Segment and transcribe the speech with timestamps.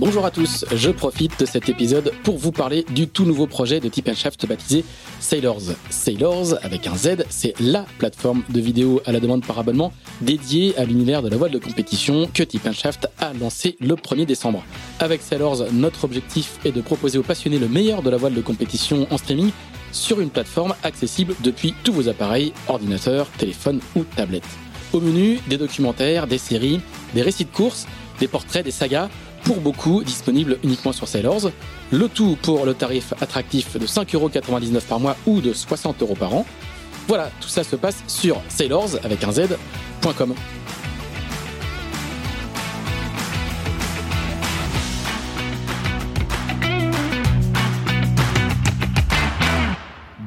[0.00, 3.80] Bonjour à tous, je profite de cet épisode pour vous parler du tout nouveau projet
[3.80, 4.82] de Tip Shaft baptisé
[5.20, 5.74] Sailors.
[5.90, 9.92] Sailors, avec un Z, c'est la plateforme de vidéo à la demande par abonnement
[10.22, 14.24] dédiée à l'univers de la voile de compétition que Tip Shaft a lancé le 1er
[14.24, 14.64] décembre.
[15.00, 18.40] Avec Sailors, notre objectif est de proposer aux passionnés le meilleur de la voile de
[18.40, 19.50] compétition en streaming
[19.92, 24.48] sur une plateforme accessible depuis tous vos appareils, ordinateurs, téléphones ou tablettes.
[24.94, 26.80] Au menu, des documentaires, des séries,
[27.14, 27.86] des récits de courses,
[28.18, 29.10] des portraits, des sagas,
[29.44, 31.50] pour beaucoup disponible uniquement sur Sailors.
[31.92, 36.46] Le tout pour le tarif attractif de 5,99€ par mois ou de 60€ par an.
[37.08, 40.34] Voilà, tout ça se passe sur sailors avec un z.com.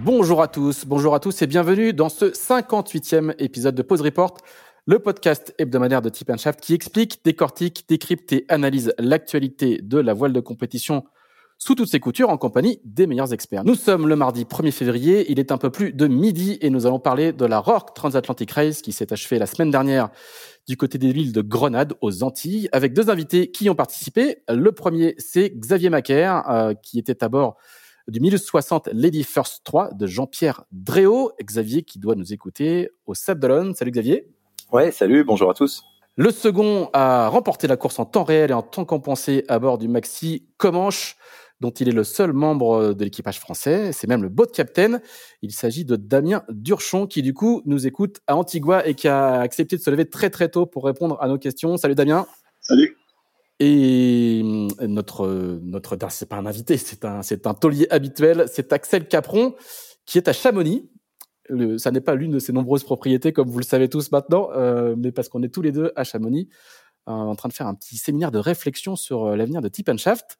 [0.04, 4.38] Bonjour à tous, bonjour à tous et bienvenue dans ce 58e épisode de Pause Report
[4.86, 10.14] le podcast hebdomadaire de Tip Shaft qui explique, décortique, décrypte et analyse l'actualité de la
[10.14, 11.06] voile de compétition
[11.58, 13.64] sous toutes ses coutures en compagnie des meilleurs experts.
[13.64, 16.86] Nous sommes le mardi 1er février, il est un peu plus de midi et nous
[16.86, 20.10] allons parler de la Rock Transatlantic Race qui s'est achevée la semaine dernière
[20.68, 24.40] du côté des villes de Grenade aux Antilles avec deux invités qui ont participé.
[24.50, 27.56] Le premier, c'est Xavier Macaire euh, qui était à bord
[28.10, 31.32] du 1060 Lady First 3 de Jean-Pierre Dréau.
[31.42, 34.28] Xavier qui doit nous écouter au Sable Salut Xavier.
[34.74, 35.84] Ouais, salut, bonjour à tous.
[36.16, 39.78] Le second a remporté la course en temps réel et en temps compensé à bord
[39.78, 41.16] du Maxi Comanche,
[41.60, 43.92] dont il est le seul membre de l'équipage français.
[43.92, 45.00] C'est même le boat captain.
[45.44, 49.42] Il s'agit de Damien Durchon, qui du coup nous écoute à Antigua et qui a
[49.42, 51.78] accepté de se lever très très tôt pour répondre à nos questions.
[51.78, 52.26] Salut Damien.
[52.60, 52.98] Salut.
[53.60, 54.42] Et
[54.82, 59.08] euh, notre notre c'est pas un invité, c'est un c'est un taulier habituel, c'est Axel
[59.08, 59.54] Capron
[60.08, 60.90] qui est à Chamonix
[61.78, 64.96] ça n'est pas l'une de ses nombreuses propriétés, comme vous le savez tous maintenant, euh,
[64.98, 66.50] mais parce qu'on est tous les deux à Chamonix,
[67.08, 69.96] euh, en train de faire un petit séminaire de réflexion sur euh, l'avenir de Tip
[69.98, 70.40] Shaft.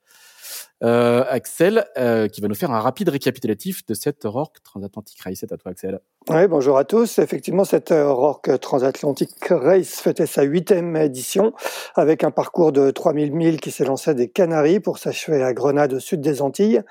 [0.84, 5.38] Euh, Axel, euh, qui va nous faire un rapide récapitulatif de cette Rock Transatlantic Race.
[5.40, 6.00] C'est à toi, Axel.
[6.30, 7.20] Oui, bonjour à tous.
[7.20, 11.52] Effectivement, cette euh, Rock Transatlantic Race fêtait sa huitième édition
[11.96, 15.92] avec un parcours de 3000 milles qui s'est lancé des Canaries pour s'achever à Grenade
[15.92, 16.82] au sud des Antilles.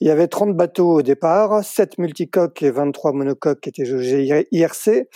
[0.00, 4.46] Il y avait 30 bateaux au départ, 7 multicoques et 23 monocoques qui étaient jugés
[4.52, 5.08] IRC.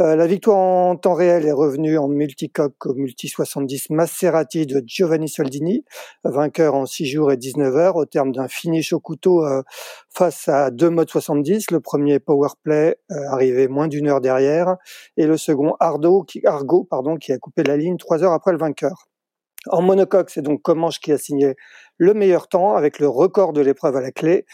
[0.00, 5.30] la victoire en temps réel est revenue en multicoque au multi 70 Maserati de Giovanni
[5.30, 5.86] Soldini,
[6.24, 9.62] vainqueur en 6 jours et 19 heures au terme d'un finish au couteau euh,
[10.10, 11.70] face à deux modes 70.
[11.70, 14.76] Le premier powerplay euh, arrivé moins d'une heure derrière
[15.16, 18.52] et le second Ardo, qui, Argo pardon, qui a coupé la ligne trois heures après
[18.52, 19.08] le vainqueur.
[19.70, 21.54] En monocoque, c'est donc Comanche qui a signé
[21.96, 24.44] le meilleur temps avec le record de l'épreuve à la clé.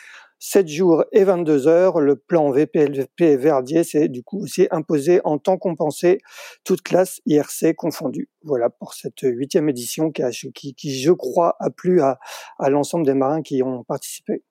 [0.42, 2.00] 7 jours et 22 heures.
[2.00, 6.18] Le plan VPLP Verdier s'est du coup aussi imposé en temps compensé,
[6.64, 8.30] toute classe IRC confondue.
[8.42, 12.18] Voilà pour cette huitième édition qui, a, qui, qui, je crois, a plu à,
[12.58, 14.42] à l'ensemble des marins qui y ont participé.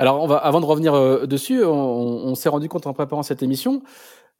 [0.00, 3.22] Alors, on va, avant de revenir euh, dessus, on, on s'est rendu compte en préparant
[3.22, 3.82] cette émission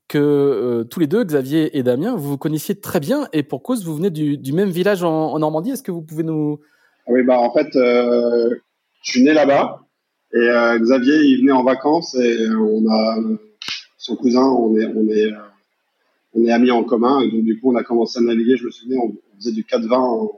[0.08, 3.62] que euh, tous les deux, Xavier et Damien, vous vous connaissiez très bien et pour
[3.62, 5.72] cause, vous venez du, du même village en, en Normandie.
[5.72, 6.60] Est-ce que vous pouvez nous...
[7.06, 8.48] Oui, bah en fait, euh,
[9.02, 9.82] je suis né là-bas.
[10.32, 13.18] Et Xavier, il venait en vacances et on a
[13.98, 15.32] son cousin, on est, on est,
[16.34, 17.20] on est amis en commun.
[17.20, 18.56] Et donc du coup, on a commencé à naviguer.
[18.56, 20.30] Je me souviens, on, faisait du 420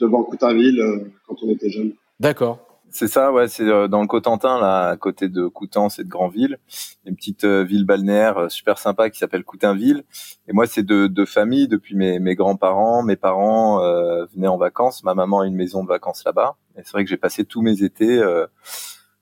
[0.00, 0.82] devant Coutainville
[1.26, 1.92] quand on était jeune.
[2.18, 2.65] D'accord.
[2.90, 6.58] C'est ça, ouais, c'est dans le Cotentin, là, à côté de Coutances et de Granville,
[7.04, 10.04] une petite ville balnéaire super sympa qui s'appelle Coutainville.
[10.48, 14.56] Et moi, c'est de, de famille depuis mes, mes grands-parents, mes parents euh, venaient en
[14.56, 15.02] vacances.
[15.04, 16.56] Ma maman a une maison de vacances là-bas.
[16.76, 18.46] Et c'est vrai que j'ai passé tous mes étés euh,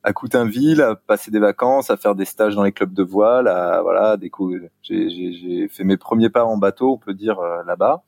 [0.05, 3.49] à Coutainville, à passer des vacances, à faire des stages dans les clubs de voile,
[3.49, 4.61] à voilà, des coups.
[4.83, 8.03] J'ai fait mes premiers pas en bateau, on peut dire euh, là-bas.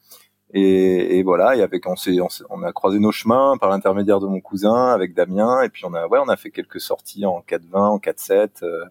[0.53, 2.19] Et, et, voilà, et avec on s'est
[2.51, 5.93] on, a croisé nos chemins par l'intermédiaire de mon cousin avec Damien, et puis on
[5.93, 8.63] a ouais, on a fait quelques sorties en 4-20, en 4-7.
[8.63, 8.85] Euh,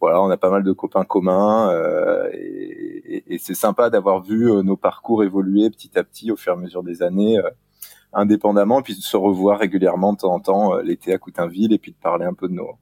[0.00, 4.50] voilà, on a pas mal de copains communs, euh, et, et, c'est sympa d'avoir vu
[4.50, 7.40] euh, nos parcours évoluer petit à petit au fur et à mesure des années
[8.16, 11.72] indépendamment, et puis de se revoir régulièrement de temps en temps euh, l'été à Coutainville,
[11.72, 12.76] et puis de parler un peu de nos,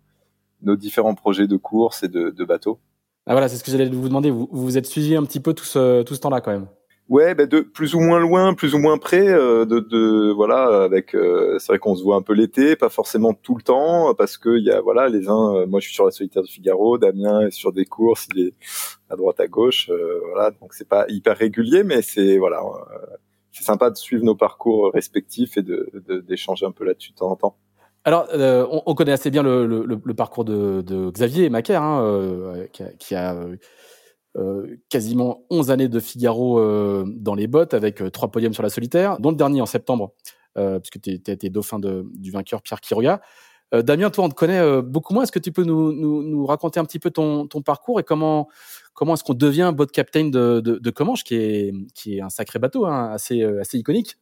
[0.63, 2.79] nos différents projets de course et de, de bateaux.
[3.27, 4.31] Ah voilà, c'est ce que j'allais vous demander.
[4.31, 6.69] Vous vous êtes suivi un petit peu tout ce, tout ce temps-là quand même?
[7.11, 9.29] Ouais, bah de plus ou moins loin, plus ou moins près.
[9.29, 11.15] Euh, de, de, voilà, avec.
[11.15, 14.39] Euh, c'est vrai qu'on se voit un peu l'été, pas forcément tout le temps, parce
[14.39, 15.55] que il y a voilà les uns.
[15.55, 18.47] Euh, moi, je suis sur la solitaire de Figaro, Damien est sur des courses, il
[18.47, 18.55] est
[19.11, 19.91] à droite à gauche,
[20.33, 20.51] voilà.
[20.53, 22.63] Donc c'est pas hyper régulier, mais c'est voilà,
[23.53, 27.31] c'est sympa de suivre nos parcours respectifs et de d'échanger un peu là-dessus de temps
[27.31, 27.57] en temps.
[28.07, 32.67] Alors, on, on, connaît assez bien le, le, le parcours de, de Xavier Macaire, hein,
[32.73, 33.35] qui a, qui a
[34.37, 38.65] euh, quasiment 11 années de Figaro euh, dans les bottes avec euh, trois podiums sur
[38.65, 40.13] la solitaire, dont le dernier en septembre,
[40.57, 43.21] puisque tu as été dauphin du vainqueur Pierre Quiroga.
[43.73, 45.25] Damien, toi, on te connaît beaucoup moins.
[45.25, 48.49] Est-ce que tu peux nous, raconter un petit peu ton, parcours et comment,
[48.93, 52.87] comment est-ce qu'on devient boat captain de, Comanche, qui est, qui est un sacré bateau,
[52.87, 54.15] hein, assez, assez iconique?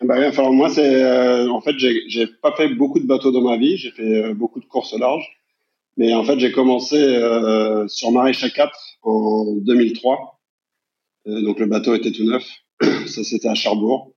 [0.00, 0.14] Bah,
[0.52, 3.76] moi, en fait, j'ai pas fait beaucoup de bateaux dans ma vie.
[3.76, 5.39] J'ai fait beaucoup de courses au large.
[6.00, 10.40] Mais en fait, j'ai commencé euh, sur Maréchal 4 en 2003.
[11.26, 12.42] Euh, donc le bateau était tout neuf.
[13.06, 14.14] Ça, c'était à Cherbourg.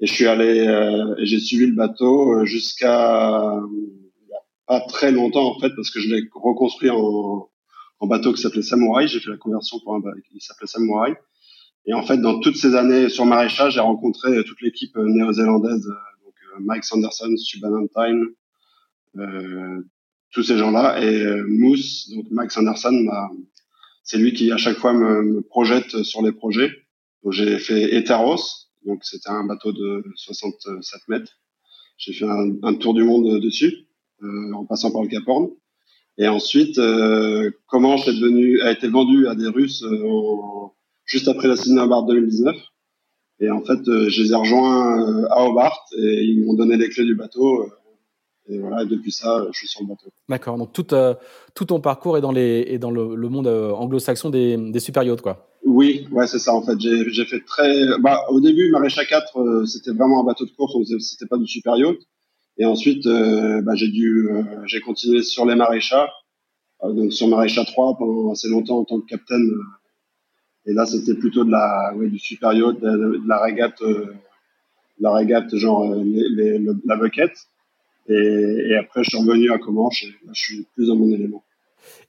[0.00, 3.60] Et je suis allé, euh, et j'ai suivi le bateau euh, jusqu'à
[4.66, 7.50] pas très longtemps en fait, parce que je l'ai reconstruit en,
[8.00, 9.06] en bateau qui s'appelait Samouraï.
[9.06, 11.14] J'ai fait la conversion pour un bateau qui s'appelait Samouraï.
[11.84, 15.84] Et en fait, dans toutes ces années sur Maréchal, j'ai rencontré toute l'équipe néo-zélandaise,
[16.24, 18.28] donc Mike Sanderson, Sue Ballantyne,
[19.18, 19.82] euh,
[20.32, 21.02] tous ces gens-là.
[21.02, 23.06] Et euh, Mousse, donc Max Anderson,
[24.02, 26.70] c'est lui qui à chaque fois me, me projette sur les projets.
[27.22, 31.32] Donc j'ai fait Eteros, donc c'était un bateau de 67 mètres.
[31.96, 33.86] J'ai fait un, un, tour du monde dessus,
[34.22, 35.50] euh, en passant par le Cap Horn.
[36.18, 40.66] Et ensuite, euh, comment j'ai devenu, a été vendu à des Russes euh,
[41.04, 42.56] juste après la Sydney Hobart 2019.
[43.40, 46.88] Et en fait, euh, je les ai rejoints à Hobart et ils m'ont donné les
[46.88, 47.70] clés du bateau
[48.48, 50.10] et voilà, depuis ça, je suis sur le bateau.
[50.28, 50.56] D'accord.
[50.56, 51.14] Donc tout, euh,
[51.54, 54.80] tout ton parcours est dans, les, est dans le, le monde euh, anglo-saxon des, des
[54.80, 55.46] super yachts, quoi.
[55.64, 56.54] Oui, ouais, c'est ça.
[56.54, 57.98] En fait, j'ai fait très.
[57.98, 60.76] Bah, au début, Maréchal 4, euh, c'était vraiment un bateau de course.
[61.00, 61.98] C'était pas du super yacht.
[62.56, 64.28] Et ensuite, bah, j'ai dû,
[64.66, 66.08] j'ai continué sur les maréchats.
[66.82, 69.48] donc sur Maréchal 3 pendant assez longtemps en tant que capitaine.
[70.66, 73.80] et là, c'était plutôt de la, ouais, du super yacht, de, la régate,
[74.98, 77.30] la régate genre les, la bucket.
[78.08, 81.12] Et, et, après, je suis revenu à Comanche et là, je suis plus dans mon
[81.12, 81.42] élément.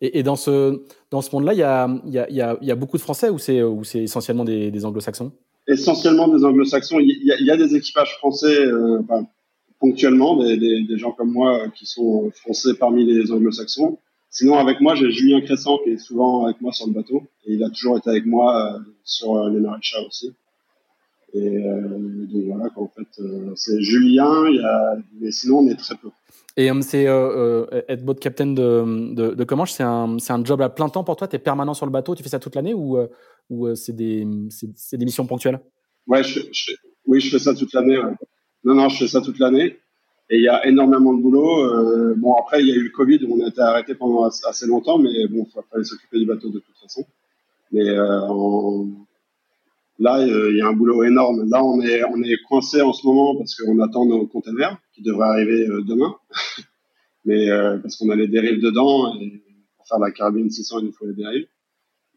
[0.02, 0.82] Et, et dans ce,
[1.12, 3.60] dans ce monde-là, il y a, y, a, y a beaucoup de Français ou c'est
[3.96, 5.32] essentiellement des, des anglo-saxons?
[5.68, 7.00] Essentiellement des anglo-saxons.
[7.00, 9.02] Il y, y, a des équipages français euh,
[9.80, 14.00] ponctuellement, des, des, des, gens comme moi qui sont français parmi les anglo-saxons.
[14.30, 17.24] Sinon, avec moi, j'ai Julien Cressant qui est souvent avec moi sur le bateau.
[17.46, 20.34] Et il a toujours été avec moi euh, sur euh, les maréchals aussi.
[21.34, 25.68] Et euh, donc voilà, en fait, euh, c'est Julien, il y a, mais sinon on
[25.68, 26.10] est très peu.
[26.58, 27.04] Et euh, c'est
[27.88, 31.04] être boat captain de, de, de Comanche, c'est un, c'est un job à plein temps
[31.04, 31.28] pour toi?
[31.28, 32.98] Tu es permanent sur le bateau, tu fais ça toute l'année ou,
[33.50, 35.60] ou c'est des, c'est, des missions ponctuelles?
[36.08, 36.72] Ouais, je, je,
[37.06, 37.98] oui, je fais ça toute l'année.
[37.98, 38.14] Ouais.
[38.64, 39.78] Non, non, je fais ça toute l'année.
[40.32, 41.64] Et il y a énormément de boulot.
[41.64, 44.68] Euh, bon, après, il y a eu le Covid, on a été arrêté pendant assez
[44.68, 47.04] longtemps, mais bon, il fallait s'occuper du bateau de toute façon.
[47.72, 48.88] Mais euh, en,
[50.00, 51.50] Là, il y a un boulot énorme.
[51.50, 55.02] Là, on est, on est coincé en ce moment parce qu'on attend nos containers qui
[55.02, 56.16] devraient arriver euh, demain.
[57.26, 59.44] Mais euh, parce qu'on a les dérives dedans et
[59.76, 61.48] pour faire la carabine 600, il nous faut les dérives.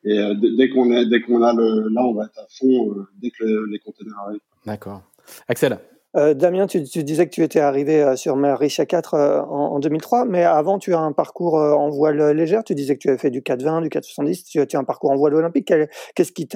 [0.05, 3.05] Et euh, dès qu'on est, dès qu'on a le, là, on va être à fond
[3.21, 4.41] dès que les containers arrivent.
[4.65, 5.03] D'accord.
[5.49, 5.79] Axel?
[6.15, 9.79] Euh, Damien, tu, disais que tu étais arrivé euh, sur Marisha 4 euh, en, en,
[9.79, 12.65] 2003, mais avant tu as un parcours en voile légère.
[12.65, 14.45] Tu disais que tu avais fait du 420, du 470.
[14.45, 15.73] Tu, tu as un parcours en voile olympique.
[16.15, 16.47] Qu'est-ce qui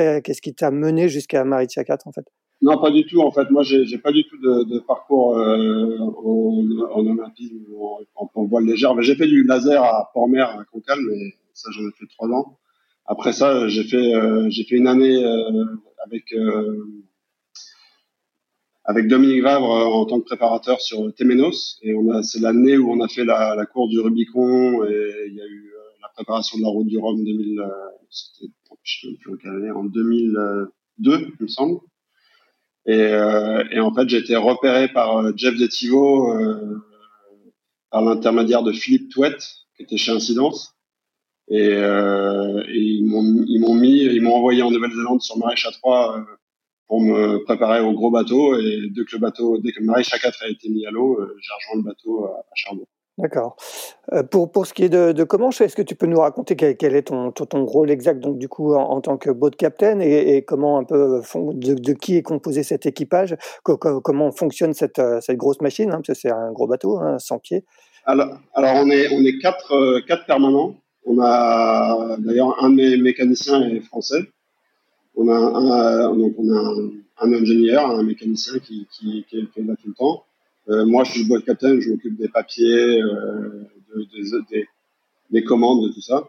[0.54, 2.26] t'a mené jusqu'à Marisha 4 en fait?
[2.60, 3.20] Non, pas du tout.
[3.20, 8.64] En fait, moi, j'ai pas du tout de, parcours en, en olympisme ou en, voile
[8.64, 8.94] légère.
[9.00, 12.58] J'ai fait du laser à Port-Mer, à Cancale, mais ça j'en ai fait trois ans.
[13.06, 15.24] Après ça, j'ai j'ai fait une année
[16.04, 16.24] avec
[18.86, 21.78] avec Dominique Vavre euh, en tant que préparateur sur Temenos.
[21.82, 25.26] Et on a, c'est l'année où on a fait la, la course du Rubicon et
[25.26, 27.66] il y a eu euh, la préparation de la route du Rhum 2000, euh,
[28.08, 28.52] c'était,
[28.84, 30.68] je sais plus quelle année, en 2002,
[31.00, 31.80] il me semble.
[32.86, 36.80] Et, euh, et en fait, j'ai été repéré par Jeff Detivo, euh,
[37.90, 39.42] par l'intermédiaire de Philippe Touette,
[39.76, 40.74] qui était chez Incidence.
[41.48, 46.26] Et, euh, ils m'ont ils m'ont mis ils m'ont envoyé en Nouvelle-Zélande sur Maréchal 3
[46.88, 48.58] pour me préparer au gros bateau.
[48.58, 51.36] Et dès que le bateau, dès que Maréchal 4 a été mis à l'eau, euh,
[51.40, 52.86] j'ai rejoint le bateau à, Cherbourg.
[53.18, 53.56] D'accord.
[54.12, 56.54] Euh, pour, pour ce qui est de, de Comanche, est-ce que tu peux nous raconter
[56.54, 59.30] quel, quel est ton, ton, ton, rôle exact donc du coup en, en tant que
[59.30, 63.78] boat captain et, et comment un peu de, de, qui est composé cet équipage, co
[63.78, 67.18] comment fonctionne cette, euh, cette grosse machine, hein, parce que c'est un gros bateau, hein,
[67.18, 67.64] 100 pieds.
[68.04, 70.74] Alors, alors on est on est quatre euh, quatre permanents.
[71.06, 74.18] On a d'ailleurs un de mes mécaniciens est français,
[75.16, 79.74] On a un, donc on a un, ingénieur, un mécanicien qui, qui, qui, est là
[79.76, 80.24] tout le temps.
[80.68, 84.66] Euh, moi, je suis boîte captain, je m'occupe des papiers, euh, de, des,
[85.30, 86.28] des, commandes, de tout ça,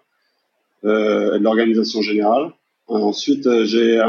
[0.86, 2.53] euh, de l'organisation générale.
[2.88, 4.00] Ensuite, j'ai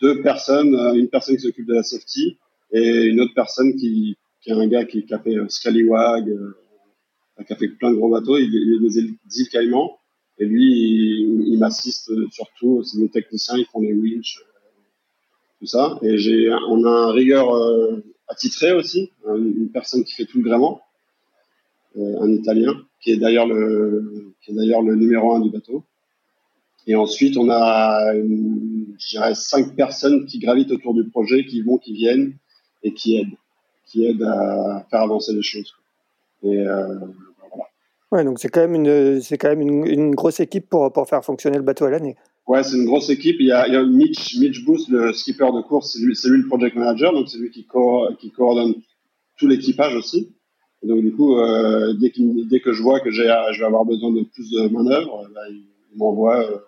[0.00, 2.38] deux personnes, une personne qui s'occupe de la safety
[2.72, 6.56] et une autre personne qui, qui est un gars qui, qui a fait Scallywag, euh,
[7.46, 9.98] qui a fait plein de gros bateaux, il, il est des îles Caïmans.
[10.38, 14.80] Et lui, il, m'assiste surtout, c'est des techniciens, ils font les winch, euh,
[15.60, 15.98] tout ça.
[16.02, 20.44] Et j'ai, on a un rigueur euh, attitré aussi, une personne qui fait tout le
[20.44, 20.80] gréement,
[21.96, 25.84] euh, un Italien, qui est d'ailleurs le, qui est d'ailleurs le numéro un du bateau.
[26.86, 31.78] Et ensuite, on a, je dirais, cinq personnes qui gravitent autour du projet, qui vont,
[31.78, 32.36] qui viennent
[32.82, 33.36] et qui aident,
[33.86, 35.74] qui aident à faire avancer les choses.
[36.42, 36.98] Et euh,
[38.12, 41.08] Ouais, donc c'est quand même une, c'est quand même une, une, grosse équipe pour, pour
[41.08, 42.14] faire fonctionner le bateau à l'année.
[42.46, 43.36] Ouais, c'est une grosse équipe.
[43.40, 46.14] Il y a, il y a Mitch, Mitch Booth, le skipper de course, c'est lui,
[46.14, 48.74] c'est lui le project manager, donc c'est lui qui, co qui coordonne
[49.38, 50.30] tout l'équipage aussi.
[50.82, 52.12] Et donc du coup, euh, dès,
[52.50, 55.40] dès que je vois que j'ai, je vais avoir besoin de plus de manœuvres, bah,
[55.48, 55.64] il,
[55.96, 56.58] m'envoie euh,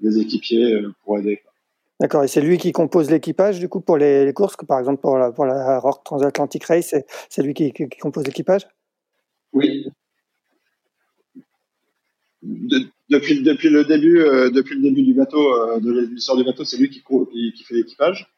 [0.00, 1.40] des équipiers euh, pour aider.
[2.00, 5.00] D'accord, et c'est lui qui compose l'équipage du coup pour les, les courses, par exemple
[5.00, 8.66] pour la, pour la Rock Transatlantic Race, c'est, c'est lui qui, qui, qui compose l'équipage?
[9.52, 9.86] Oui,
[13.10, 16.76] depuis, le début, euh, depuis le début du bateau, euh, de l'histoire du bateau, c'est
[16.76, 17.02] lui qui,
[17.52, 18.28] qui, fait l'équipage.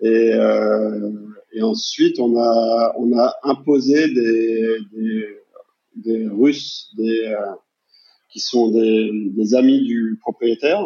[0.00, 1.10] Et, euh,
[1.52, 5.28] et ensuite, on a, on a imposé des, des,
[5.96, 7.54] des Russes, des, euh,
[8.30, 10.82] qui sont des, des, amis du propriétaire,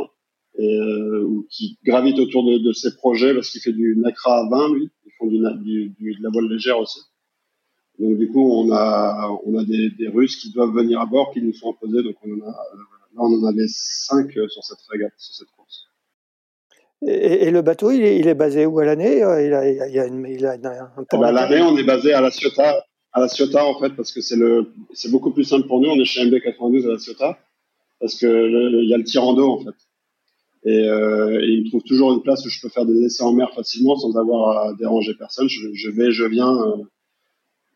[0.59, 4.49] et, euh, qui gravitent autour de, de ces projets parce qu'il fait du Nacra à
[4.49, 4.91] 20, lui.
[5.07, 7.01] Ils font du, du, du, de la voile légère aussi.
[7.99, 11.33] Donc du coup, on a, on a des, des Russes qui doivent venir à bord,
[11.33, 12.03] qui nous sont imposés.
[12.03, 12.57] Donc on en a
[13.19, 15.87] on en avait cinq euh, sur cette régate, sur cette course.
[17.07, 19.89] Et, et le bateau, il est, il est, basé où à l'année euh, il a,
[19.89, 22.85] il a, une, il a un eh ben, L'année, on est basé à la Ciotat,
[23.13, 25.91] à la Ciotat en fait, parce que c'est le, c'est beaucoup plus simple pour nous.
[25.91, 27.39] On est chez MB92 à la Ciotat,
[28.01, 29.75] parce que le, il y a le tirando en fait.
[30.65, 33.23] Et, euh, et, il me trouve toujours une place où je peux faire des essais
[33.23, 35.49] en mer facilement sans avoir à déranger personne.
[35.49, 36.77] Je, je vais, je viens euh,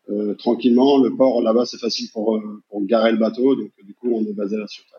[0.09, 0.97] euh, tranquillement.
[1.03, 4.33] Le port là-bas, c'est facile pour, pour garer le bateau, donc du coup, on est
[4.33, 4.97] basé à la Ciotat.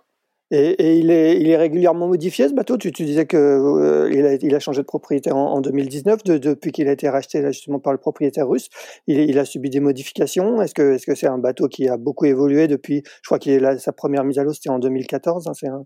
[0.50, 2.76] Et, et, il, est, il est régulièrement modifié ce bateau?
[2.76, 6.22] Tu, tu disais que euh, il, a, il, a, changé de propriétaire en, en 2019,
[6.22, 8.68] de, depuis qu'il a été racheté là, justement par le propriétaire russe.
[9.06, 10.60] Il, il a subi des modifications?
[10.60, 13.78] Est-ce que que c'est un bateau qui a beaucoup évolué depuis Je crois qu'il là,
[13.78, 15.48] sa première mise à l'eau c'était en 2014.
[15.48, 15.84] Hein, un,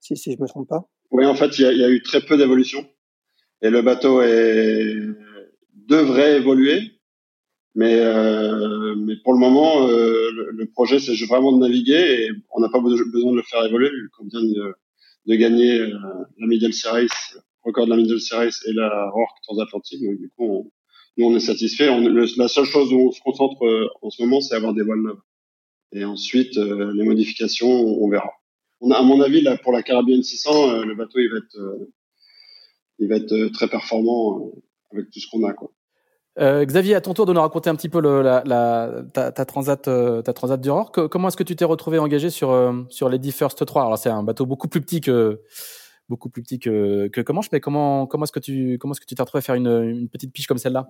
[0.00, 0.84] si, si je me trompe pas?
[1.12, 2.84] Oui, en fait, il y a, il y a eu très peu d'évolution
[3.62, 4.94] et le bateau est
[5.88, 6.99] devrait évoluer.
[7.74, 12.60] Mais, euh, mais pour le moment, euh, le, projet, c'est vraiment de naviguer et on
[12.60, 14.74] n'a pas besoin de le faire évoluer, qu'on vient de,
[15.26, 15.98] de gagner euh,
[16.38, 17.08] la Middle Series,
[17.62, 20.02] record de la Middle Series et la Rourke transatlantique.
[20.04, 20.70] Donc, du coup, on,
[21.16, 21.88] nous, on est satisfait.
[22.36, 25.02] La seule chose où on se concentre euh, en ce moment, c'est avoir des voiles
[25.02, 25.20] neuves.
[25.92, 28.30] Et ensuite, euh, les modifications, on, verra.
[28.80, 31.38] On a, à mon avis, là, pour la Caribbean 600, euh, le bateau, il va
[31.38, 31.88] être,
[33.00, 34.52] il va être très performant
[34.92, 35.72] avec tout ce qu'on a, quoi.
[36.38, 39.32] Euh, Xavier, à ton tour de nous raconter un petit peu le, la, la, ta,
[39.32, 41.08] ta, transat, euh, ta transat du Rorque.
[41.08, 44.10] Comment est-ce que tu t'es retrouvé engagé sur euh, sur Lady First 3 Alors c'est
[44.10, 45.40] un bateau beaucoup plus petit que
[46.08, 49.06] beaucoup plus petit que que Comanche, mais comment comment est-ce que tu comment est-ce que
[49.06, 50.88] tu t'es retrouvé à faire une, une petite piche comme celle-là?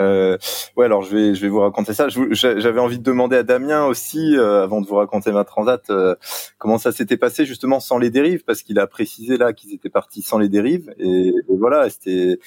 [0.00, 0.36] Euh,
[0.76, 2.08] ouais, alors je vais je vais vous raconter ça.
[2.08, 6.16] J'avais envie de demander à Damien aussi, euh, avant de vous raconter ma transat, euh,
[6.58, 9.90] comment ça s'était passé justement sans les dérives, parce qu'il a précisé là qu'ils étaient
[9.90, 12.38] partis sans les dérives, et, voilà, c'était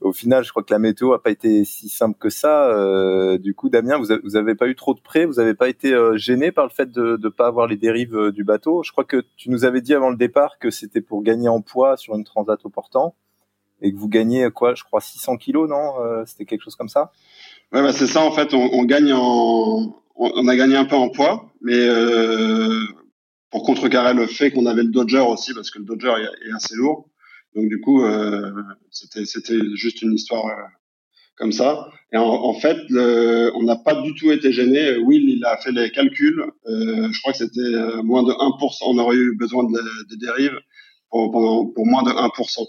[0.00, 2.70] au final, je crois que la météo a pas été si simple que ça.
[2.70, 5.68] Euh, du coup, Damien, vous, vous avez pas eu trop de prêts, vous avez pas
[5.68, 8.82] été euh, gêné par le fait de ne pas avoir les dérives euh, du bateau?
[8.82, 11.62] Je crois que tu nous avais dit avant le départ que c'était pour gagner en
[11.62, 13.14] poids sur une transat au portant
[13.80, 16.88] et que vous gagnez quoi Je crois 600 kilos, non euh, C'était quelque chose comme
[16.88, 17.12] ça?
[17.72, 18.54] Ouais, bah c'est ça en fait.
[18.54, 22.84] On, gagne en, on, a gagné un peu en poids, mais euh,
[23.50, 26.14] pour contrecarrer le fait qu'on avait le Dodger aussi, parce que le Dodger
[26.44, 27.08] est, assez lourd.
[27.54, 28.52] Donc du coup, euh,
[28.90, 30.62] c'était c'était juste une histoire euh,
[31.36, 31.90] comme ça.
[32.12, 34.96] Et en, en fait, le, on n'a pas du tout été gêné.
[34.98, 36.44] Will, il a fait les calculs.
[36.66, 38.78] Euh, je crois que c'était euh, moins de 1%.
[38.86, 39.78] On aurait eu besoin de,
[40.08, 40.58] de dérives
[41.10, 42.66] pour, pour, pour moins de 1%.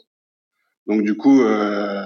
[0.87, 2.01] Donc du coup, euh,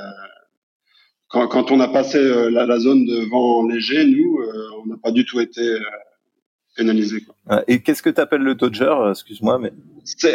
[1.28, 4.88] quand, quand, on a passé euh, la, la, zone de vent léger, nous, euh, on
[4.88, 5.80] n'a pas du tout été euh,
[6.76, 7.22] pénalisé.
[7.22, 7.64] Quoi.
[7.68, 9.72] Et qu'est-ce que tu appelles le Dodger Excuse-moi, mais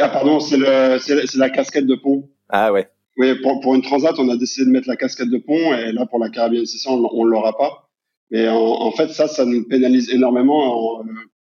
[0.01, 2.31] ah pardon, c'est la casquette de pont.
[2.49, 2.89] Ah ouais.
[3.19, 5.91] Oui, pour, pour, une transat, on a décidé de mettre la casquette de pont et
[5.93, 7.89] là pour la Caribbean 600, on, on l'aura pas.
[8.31, 11.05] Mais en, en, fait, ça, ça nous pénalise énormément en,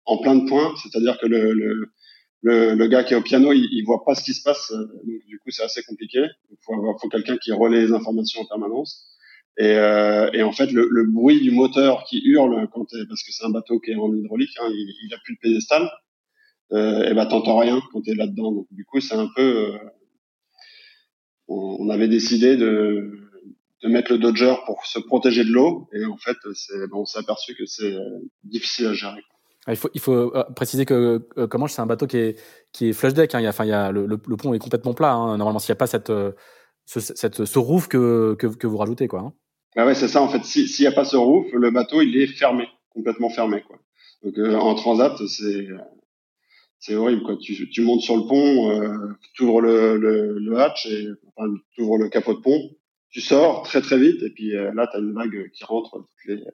[0.05, 0.75] en plein de points.
[0.83, 1.89] C'est-à-dire que le, le
[2.45, 4.71] le, le, gars qui est au piano, il, il voit pas ce qui se passe,
[4.71, 6.27] donc du coup c'est assez compliqué.
[6.51, 9.11] Il faut, faut quelqu'un qui relaie les informations en permanence.
[9.57, 13.33] Et, euh, et en fait, le, le, bruit du moteur qui hurle quand parce que
[13.33, 15.91] c'est un bateau qui est en hydraulique, hein, il, il a plus de pédestal,
[16.73, 18.53] euh, et ben t'entends rien quand t'es là-dedans.
[18.53, 19.79] Donc du coup, c'est un peu, euh,
[21.49, 23.13] on, on, avait décidé de,
[23.83, 27.21] de mettre le Dodger pour se protéger de l'eau, et en fait, c'est, on s'est
[27.21, 27.97] aperçu que c'est
[28.43, 29.23] difficile à gérer.
[29.67, 32.41] Ah, il faut, il faut euh, préciser que euh, comment c'est un bateau qui est,
[32.73, 33.35] qui est flush deck.
[33.35, 33.41] Hein.
[33.41, 35.15] Il y a, enfin, il y a le, le, pont est complètement plat.
[35.15, 35.39] Hein.
[35.39, 36.33] Normalement, s'il n'y a pas cette, euh,
[36.85, 39.21] ce, cette, ce roof que, que, que vous rajoutez, quoi.
[39.21, 39.33] Hein.
[39.75, 40.21] Bah ouais, c'est ça.
[40.21, 43.63] En fait, s'il n'y a pas ce roof, le bateau il est fermé, complètement fermé,
[43.67, 43.79] quoi.
[44.23, 45.69] Donc en transat, c'est
[46.79, 47.37] c'est horrible, quoi.
[47.41, 51.51] Tu, tu montes sur le pont, euh, tu ouvres le, le, le hatch et enfin,
[51.73, 52.71] tu ouvres le capot de pont,
[53.11, 56.27] tu sors très très vite et puis là, tu as une vague qui rentre toutes
[56.27, 56.45] les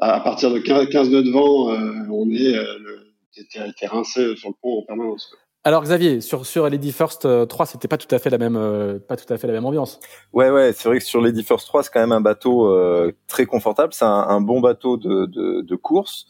[0.00, 4.48] à partir de 15, 15 nœuds de vent, euh, on est, euh, t'es rincé sur
[4.48, 5.30] le pont en permanence.
[5.64, 8.56] Alors Xavier, sur sur Lady First 3, euh, c'était pas tout à fait la même
[8.56, 9.98] euh, pas tout à fait la même ambiance.
[10.32, 13.12] Ouais ouais, c'est vrai que sur Lady First 3, c'est quand même un bateau euh,
[13.26, 16.26] très confortable, c'est un, un, bon bateau de, de, de course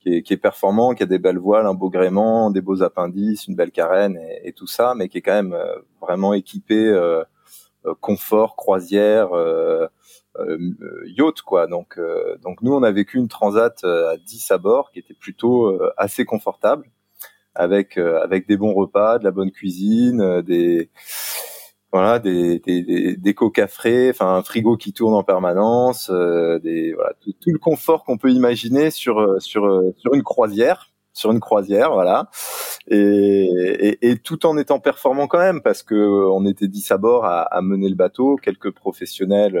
[0.00, 2.82] qui est, qui est, performant, qui a des belles voiles, un beau gréement, des beaux
[2.82, 5.56] appendices, une belle carène et, et tout ça, mais qui est quand même
[6.00, 6.92] vraiment équipé
[8.00, 9.86] confort, croisière, euh,
[11.06, 11.66] yacht quoi.
[11.66, 14.98] Donc euh, donc nous on a vécu une transat euh, à 10 à bord qui
[14.98, 16.86] était plutôt assez confortable
[17.54, 20.90] avec avec des bons repas, de la bonne cuisine, des
[21.92, 27.12] voilà des des, des, coca frais, enfin un frigo qui tourne en permanence, des voilà
[27.20, 31.92] tout, tout le confort qu'on peut imaginer sur sur sur une croisière sur une croisière,
[31.92, 32.30] voilà,
[32.88, 36.96] et, et, et, tout en étant performant quand même, parce que on était 10 à
[36.96, 39.60] bord à, à mener le bateau, quelques professionnels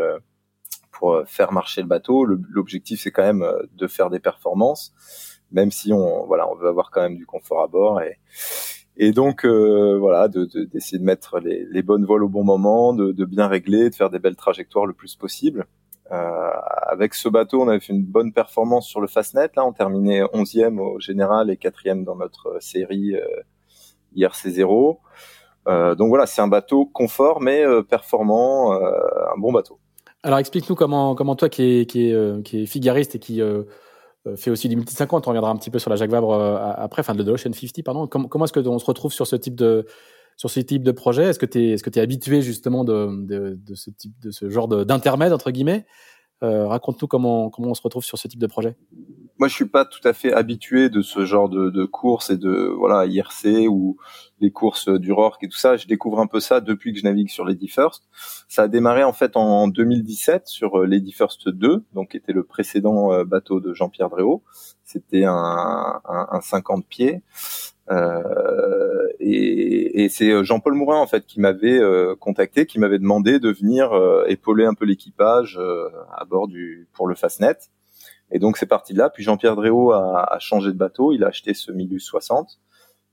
[1.10, 2.24] euh, faire marcher le bateau.
[2.24, 4.94] L'objectif, c'est quand même euh, de faire des performances,
[5.50, 8.00] même si on, voilà, on veut avoir quand même du confort à bord
[8.96, 13.48] et, donc euh, voilà, d'essayer de, mettre les, bonnes voiles au bon moment, de, bien
[13.48, 15.66] régler, de faire des belles trajectoires le plus possible.
[16.10, 19.48] Avec ce bateau, on avait fait une bonne performance sur le Fastnet.
[19.56, 23.24] Là, on terminait 11e au général et 4e dans notre série euh,
[24.14, 24.98] IRC0.
[25.68, 29.78] Euh, donc voilà, c'est un bateau confort mais performant, un bon bateau.
[30.22, 33.40] Alors explique-nous comment, comment toi qui est, qui est, euh, qui est figariste et qui
[33.40, 33.64] euh,
[34.26, 36.34] euh, fait aussi du multi 50, on reviendra un petit peu sur la Jacques Vabre
[36.76, 38.06] après, enfin de l'Ocean 50, pardon.
[38.06, 39.86] Comment, comment est-ce qu'on se retrouve sur ce type de
[40.36, 41.24] sur ce type de projet?
[41.24, 44.30] Est-ce que tu es, est-ce que es habitué justement de, de, de, ce type de
[44.30, 45.86] ce genre d'intermède entre guillemets?
[46.42, 48.76] Euh, Raconte-nous comment comment on se retrouve sur ce type de projet
[49.38, 52.36] moi je suis pas tout à fait habitué de ce genre de, de courses et
[52.36, 53.96] de voilà IRC ou
[54.42, 55.76] les courses du Rork et tout ça.
[55.76, 58.02] Je découvre un peu ça depuis que je navigue sur Lady First.
[58.48, 62.32] Ça a démarré en fait en 2017 sur euh, Lady First 2, donc qui était
[62.32, 64.42] le précédent euh, bateau de Jean-Pierre Dréau.
[64.84, 65.32] C'était un,
[66.04, 67.22] un, un, 50 pieds.
[67.90, 73.38] Euh, et, et c'est Jean-Paul Mourin en fait qui m'avait euh, contacté, qui m'avait demandé
[73.38, 73.92] de venir
[74.26, 75.58] épauler un peu l'équipage
[76.12, 77.58] à bord du pour le Fastnet.
[78.32, 79.10] Et donc c'est parti de là.
[79.10, 82.58] Puis Jean-Pierre Dréau a, a, changé de bateau, il a acheté ce Milus 60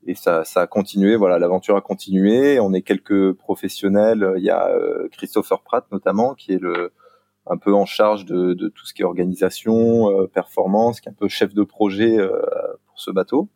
[0.08, 1.16] et ça, ça a continué.
[1.16, 2.60] Voilà, l'aventure a continué.
[2.60, 4.34] On est quelques professionnels.
[4.38, 6.94] Il y a euh, Christopher Pratt notamment qui est le
[7.52, 11.12] un peu en charge de, de tout ce qui est organisation, euh, performance, qui est
[11.12, 12.40] un peu chef de projet euh,
[12.86, 13.50] pour ce bateau.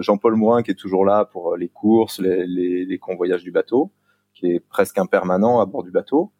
[0.00, 3.92] Jean-Paul Mourin qui est toujours là pour les courses, les, les, les convoyages du bateau,
[4.32, 6.32] qui est presque un permanent à bord du bateau.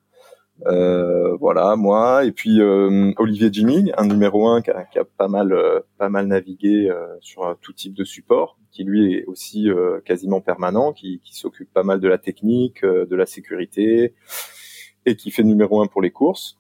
[0.67, 5.05] Euh, voilà, moi et puis euh, Olivier Jimmy, un numéro un qui a, qui a
[5.05, 6.91] pas mal, euh, pas mal navigué
[7.21, 9.69] sur tout type de support, qui lui est aussi
[10.05, 14.15] quasiment permanent, qui, qui s'occupe pas mal de la technique, de la sécurité
[15.07, 16.59] et qui fait numéro un pour les courses.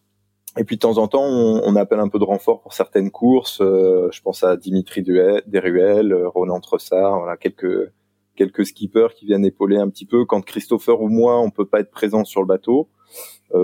[0.56, 3.10] Et puis de temps en temps, on, on appelle un peu de renfort pour certaines
[3.10, 3.58] courses.
[3.60, 7.92] je pense à Dimitri Desruelles, Ronan Tressard, voilà quelques
[8.36, 10.24] quelques skippers qui viennent épauler un petit peu.
[10.24, 12.93] Quand Christopher ou moi, on peut pas être présent sur le bateau, euh,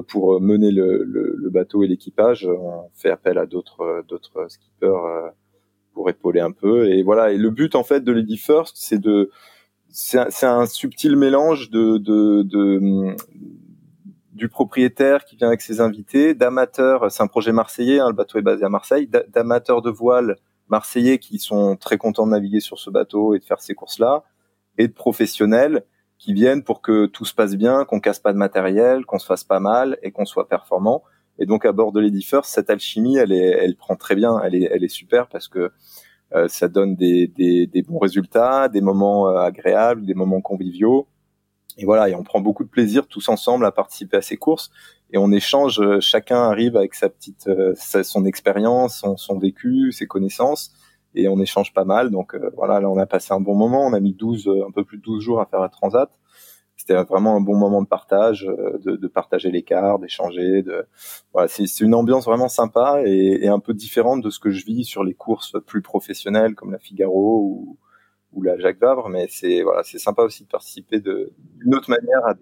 [0.08, 4.86] pour mener le, le, le bateau et l'équipage, on fait appel à d'autres d'autres skippers
[4.86, 5.28] euh,
[5.94, 6.88] pour épauler un peu.
[6.88, 7.32] Et voilà.
[7.32, 9.30] Et le but en fait de Lady First, c'est de
[9.88, 13.16] c'est un, un, subtil mélange de, de, de,
[14.32, 18.38] du propriétaire qui vient avec ses invités, d'amateurs, c'est un projet marseillais, hein, le bateau
[18.38, 20.36] est basé à Marseille, d'amateurs de voile
[20.68, 24.22] marseillais qui sont très contents de naviguer sur ce bateau et de faire ces courses-là,
[24.78, 25.84] et de professionnels
[26.20, 29.26] qui viennent pour que tout se passe bien, qu'on casse pas de matériel, qu'on se
[29.26, 31.02] fasse pas mal et qu'on soit performant.
[31.38, 34.54] Et donc à bord de Lady cette alchimie, elle est, elle prend très bien, elle
[34.54, 35.72] est, elle est super parce que
[36.34, 41.08] euh, ça donne des, des, des, bons résultats, des moments euh, agréables, des moments conviviaux.
[41.78, 44.70] Et voilà, et on prend beaucoup de plaisir tous ensemble à participer à ces courses
[45.12, 45.80] et on échange.
[45.80, 47.48] Euh, chacun arrive avec sa petite,
[48.02, 50.72] son expérience, son, son vécu, ses connaissances,
[51.14, 52.10] et on échange pas mal.
[52.10, 53.86] Donc voilà, là on a passé un bon moment.
[53.86, 56.10] On a mis 12, un peu plus de 12 jours à faire la transat
[56.80, 60.62] c'était vraiment un bon moment de partage, euh, de, de partager l'écart, d'échanger.
[60.62, 60.86] De...
[61.32, 64.64] Voilà, c'est une ambiance vraiment sympa et, et, un peu différente de ce que je
[64.64, 67.78] vis sur les courses plus professionnelles comme la Figaro ou,
[68.32, 69.08] ou la Jacques Vabre.
[69.10, 72.34] Mais c'est voilà, c'est sympa aussi de participer d'une autre manière à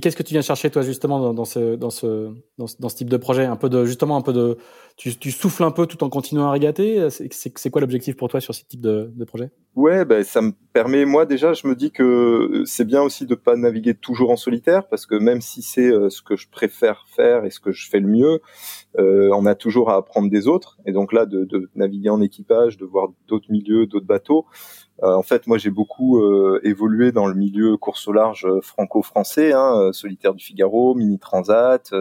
[0.00, 3.16] qu'est-ce que tu viens chercher toi justement dans, ce, dans, ce, dans, ce, type de
[3.16, 3.44] projet?
[3.44, 4.56] Un peu de justement un peu de
[4.96, 7.08] tu, souffles un peu tout en continuant à régater?
[7.10, 9.50] C'est quoi l'objectif pour toi sur ce type de, projet?
[9.74, 13.34] Ouais, ben ça me permet moi déjà, je me dis que c'est bien aussi de
[13.34, 17.06] pas naviguer toujours en solitaire parce que même si c'est euh, ce que je préfère
[17.08, 18.40] faire et ce que je fais le mieux,
[18.98, 20.78] euh, on a toujours à apprendre des autres.
[20.86, 24.46] Et donc là, de, naviguer en équipage, de voir d'autres milieux, d'autres bateaux,
[25.02, 29.52] en fait, moi, j'ai beaucoup euh, évolué dans le milieu course au large euh, franco-français,
[29.52, 31.92] hein, solitaire du Figaro, mini transat,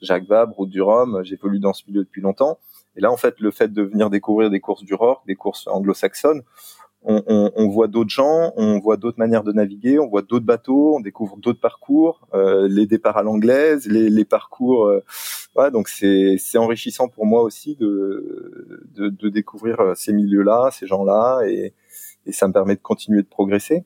[0.00, 1.20] Jacques Vabre, route du Rhum.
[1.24, 2.58] J'évolue dans ce milieu depuis longtemps.
[2.96, 5.66] Et là, en fait, le fait de venir découvrir des courses du Rorc, des courses
[5.66, 6.42] anglo-saxonnes,
[7.06, 10.46] on, on, on, voit d'autres gens, on voit d'autres manières de naviguer, on voit d'autres
[10.46, 14.86] bateaux, on découvre d'autres parcours, euh, les départs à l'anglaise, les, les parcours.
[14.86, 15.04] Euh,
[15.54, 21.42] ouais, donc c'est enrichissant pour moi aussi de, de, de découvrir ces milieux-là, ces gens-là,
[21.46, 21.74] et,
[22.26, 23.84] et ça me permet de continuer de progresser.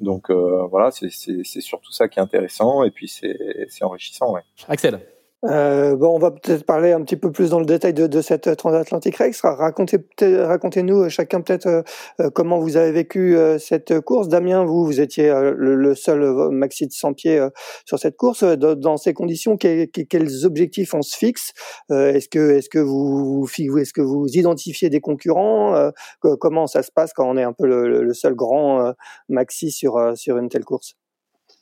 [0.00, 4.32] Donc euh, voilà, c'est surtout ça qui est intéressant et puis c'est enrichissant.
[4.32, 4.42] Ouais.
[4.68, 5.00] Axel?
[5.44, 8.20] Euh, bon, on va peut-être parler un petit peu plus dans le détail de, de
[8.20, 9.40] cette transatlantique race.
[9.42, 11.82] Racontez, racontez-nous euh, chacun peut-être euh,
[12.20, 14.26] euh, comment vous avez vécu cette course.
[14.28, 17.46] Damien, vous, vous étiez le, seul maxi de 100 pieds
[17.84, 18.42] sur cette course.
[18.42, 21.52] Dans, ces conditions, quels, quels objectifs on se fixe?
[21.90, 25.90] Est-ce que, est-ce que vous, est-ce que vous identifiez des concurrents?
[26.20, 28.92] Comment ça se passe quand on est un peu le, le seul grand
[29.28, 30.94] maxi sur sur une telle course?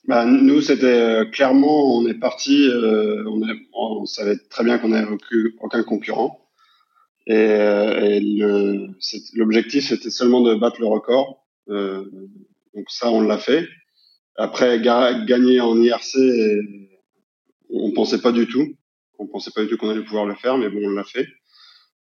[0.07, 3.43] Bah, nous, c'était euh, clairement, on est parti, euh, on,
[3.73, 5.09] on, savait très bien qu'on n'avait
[5.61, 6.49] aucun concurrent.
[7.27, 8.21] Et, euh, et
[9.35, 11.45] l'objectif, c'était seulement de battre le record.
[11.71, 12.05] Euh,
[12.75, 13.67] donc ça, on l'a fait.
[14.37, 16.19] Après, gagner en IRC,
[17.71, 18.77] on pensait pas du tout.
[19.19, 21.27] On pensait pas du tout qu'on allait pouvoir le faire, mais bon, on l'a fait.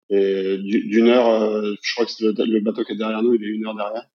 [0.09, 3.47] Et d'une heure, je crois que le, le, bateau qui est derrière nous, il est
[3.47, 4.07] une heure derrière,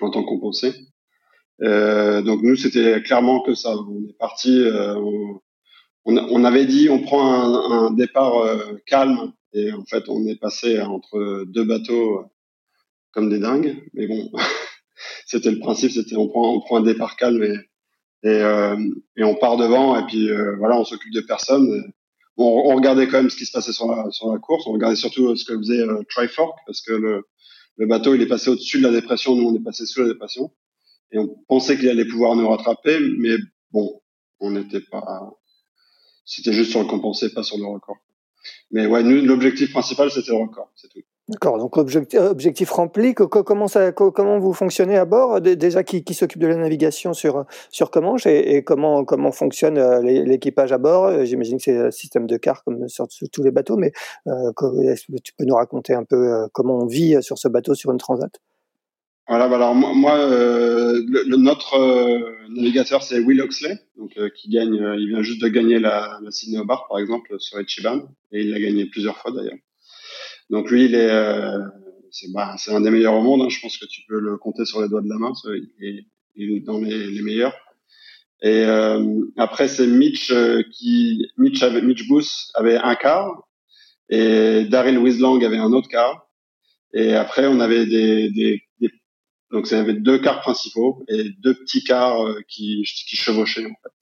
[0.00, 0.74] en tant qu'on pensait.
[1.62, 3.76] Euh, donc nous, c'était clairement que ça.
[3.76, 4.60] On est parti.
[4.60, 4.94] Euh,
[6.04, 10.26] on, on, avait dit on prend un, un départ euh, calme et en fait on
[10.26, 12.24] est passé entre deux bateaux
[13.12, 13.76] comme des dingues.
[13.94, 14.30] Mais bon,
[15.26, 15.90] c'était le principe.
[15.92, 17.54] C'était on prend on prend un départ calme et
[18.22, 18.38] et,
[19.16, 21.92] et on part devant et puis voilà on s'occupe de personne.
[22.36, 24.66] On, on, regardait quand même ce qui se passait sur la sur la course.
[24.66, 27.22] On regardait surtout ce que faisait Trifork parce que le
[27.76, 29.36] le bateau il est passé au-dessus de la dépression.
[29.36, 30.50] Nous on est passé sous la dépression
[31.12, 33.36] et on pensait qu'il allait pouvoir nous rattraper, mais
[33.72, 34.00] bon,
[34.40, 35.32] on n'était pas,
[36.24, 37.96] c'était juste sur le compensé, pas sur le record.
[38.70, 40.88] Mais ouais, nous, l'objectif principal, c'était le record, c'est.
[41.30, 43.14] D'accord, donc objectif, rempli.
[43.14, 45.40] Comment, ça, comment vous fonctionnez à bord?
[45.40, 50.72] Déjà, qui, s'occupe de la navigation sur, sur Comanche et, comment, comment fonctionne euh, l'équipage
[50.72, 51.24] à bord?
[51.24, 53.92] J'imagine que c'est un système de car comme sur, tous les bateaux, mais
[54.26, 54.50] euh,
[55.22, 57.98] tu peux nous raconter un peu euh, comment on vit sur ce bateau sur une
[57.98, 58.32] transat?
[59.30, 64.48] Voilà, bah alors moi, euh, le, notre euh, navigateur c'est Will Oxley, donc euh, qui
[64.48, 68.40] gagne, il vient juste de gagner la, la Sydney Hobart par exemple sur Echiban, et
[68.40, 69.60] il l'a gagné plusieurs fois d'ailleurs.
[70.50, 71.12] Donc lui, il est,
[72.10, 73.42] c'est bah, un des meilleurs au monde.
[73.42, 75.32] Hein, je pense que tu peux le compter sur les doigts de la main.
[75.44, 77.54] Il est, il est dans les, les meilleurs.
[78.42, 78.64] Et
[79.36, 80.32] après c'est Mitch
[80.72, 83.46] qui, Mitch avait, Mitch Booth avait un quart,
[84.08, 86.26] et Daryl Wislang avait un autre quart.
[86.92, 88.60] Et après, on avait des, des
[89.50, 93.74] donc, ça avait deux cars principaux et deux petits cars euh, qui, qui chevauchaient, en
[93.82, 93.92] fait.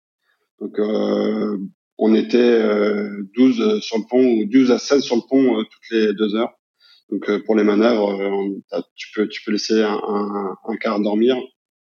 [0.60, 1.58] Donc, euh,
[1.98, 5.64] on était euh, 12 sur le pont ou 12 à 16 sur le pont euh,
[5.64, 6.52] toutes les deux heures.
[7.10, 8.16] Donc, euh, pour les manœuvres,
[8.94, 11.36] tu peux tu peux laisser un, un, un quart dormir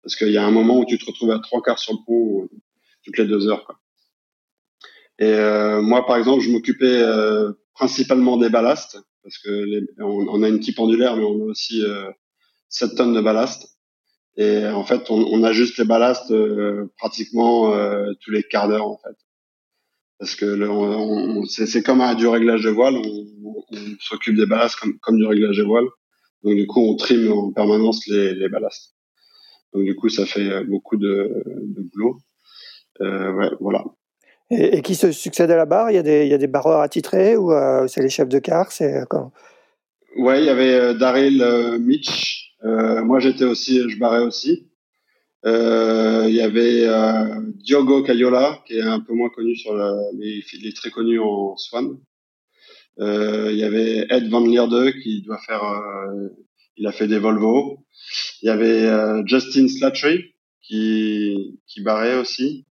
[0.03, 1.99] parce qu'il y a un moment où tu te retrouves à trois quarts sur le
[2.05, 2.49] pont
[3.03, 3.65] toutes les deux heures.
[3.65, 3.79] Quoi.
[5.19, 5.33] Et
[5.81, 7.01] moi, par exemple, je m'occupais
[7.73, 11.51] principalement des ballasts parce que les, on, on, a une qui pendulaire, mais on a
[11.51, 11.81] aussi
[12.73, 13.77] 7 tonnes de ballast.
[14.35, 18.87] Et en fait, on, on ajuste les ballasts euh, pratiquement euh, tous les quarts d'heure
[18.87, 19.15] en fait.
[20.17, 20.57] Parce que
[21.47, 23.25] c'est comme un, du réglage de voile, on,
[23.99, 25.85] s'occupe des ballasts comme, comme du réglage de voile.
[26.43, 28.95] Donc du coup, on trime en permanence les, les ballasts.
[29.73, 32.17] Donc du coup, ça fait euh, beaucoup de, de boulot.
[33.01, 33.83] Euh, ouais, voilà.
[34.49, 35.91] Et, et, qui se succède à la barre?
[35.91, 37.51] Il y a des, il y a des barreurs attitrés ou
[37.87, 39.31] c'est les chefs de car C'est quand
[40.15, 41.43] Ouais, il y avait Daryl
[41.79, 44.69] Mitch euh, moi, j'étais aussi, je barrais aussi.
[45.45, 49.93] Euh, il y avait euh, Diogo Cayola, qui est un peu moins connu sur la,
[50.15, 51.97] mais il est très connu en Swan.
[52.99, 56.29] Euh, il y avait Ed Van Lierde qui doit faire, euh,
[56.77, 57.85] il a fait des Volvo.
[58.41, 62.65] Il y avait euh, Justin Slattery qui qui barrait aussi.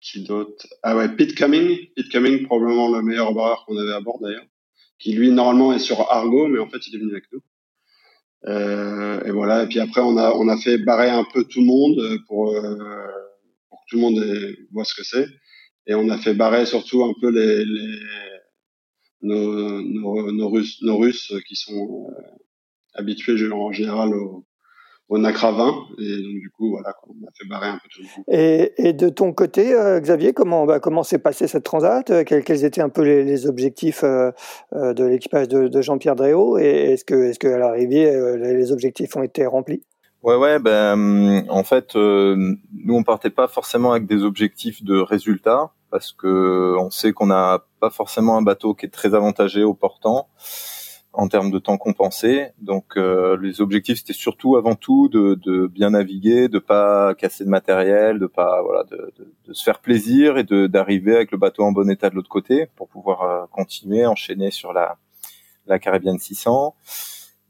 [0.00, 0.66] qui d'autre?
[0.82, 1.78] Ah ouais, Pete Cumming.
[1.96, 4.44] Pete Cumming, probablement le meilleur barreur qu'on avait à bord d'ailleurs.
[4.98, 7.40] Qui lui normalement est sur Argo, mais en fait il est venu avec nous.
[8.46, 9.64] Et voilà.
[9.64, 12.54] Et puis après on a on a fait barrer un peu tout le monde pour
[13.68, 14.24] pour que tout le monde
[14.72, 15.26] voit ce que c'est
[15.86, 17.98] et on a fait barrer surtout un peu les, les
[19.22, 22.22] nos, nos, nos, Russes, nos Russes qui sont euh,
[22.94, 24.44] habitués en général au,
[25.12, 28.00] au Nacra 20 et donc du coup voilà on a fait barrer un peu tout
[28.00, 28.24] le monde.
[28.28, 32.08] Et, et de ton côté euh, Xavier comment bah, comment s'est passé cette transat?
[32.10, 36.56] Euh, quels, quels, étaient un peu les, les objectifs de l'équipage de, de Jean-Pierre Dréau?
[36.58, 39.82] Et est-ce que est-ce que à l'arrivée les objectifs ont été remplis?
[40.22, 42.36] Ouais, ouais, ben en fait, euh,
[42.72, 47.26] nous on partait pas forcément avec des objectifs de résultats parce que on sait qu'on
[47.26, 50.28] n'a pas forcément un bateau qui est très avantagé au portant
[51.12, 52.48] en termes de temps compensé.
[52.60, 57.44] Donc euh, les objectifs c'était surtout avant tout de, de, bien naviguer, de pas casser
[57.44, 61.38] de matériel, de pas voilà, de, de, de se faire plaisir et d'arriver avec le
[61.38, 64.96] bateau en bon état de l'autre côté pour pouvoir euh, continuer, enchaîner sur la
[65.66, 66.74] la Caribbean 600.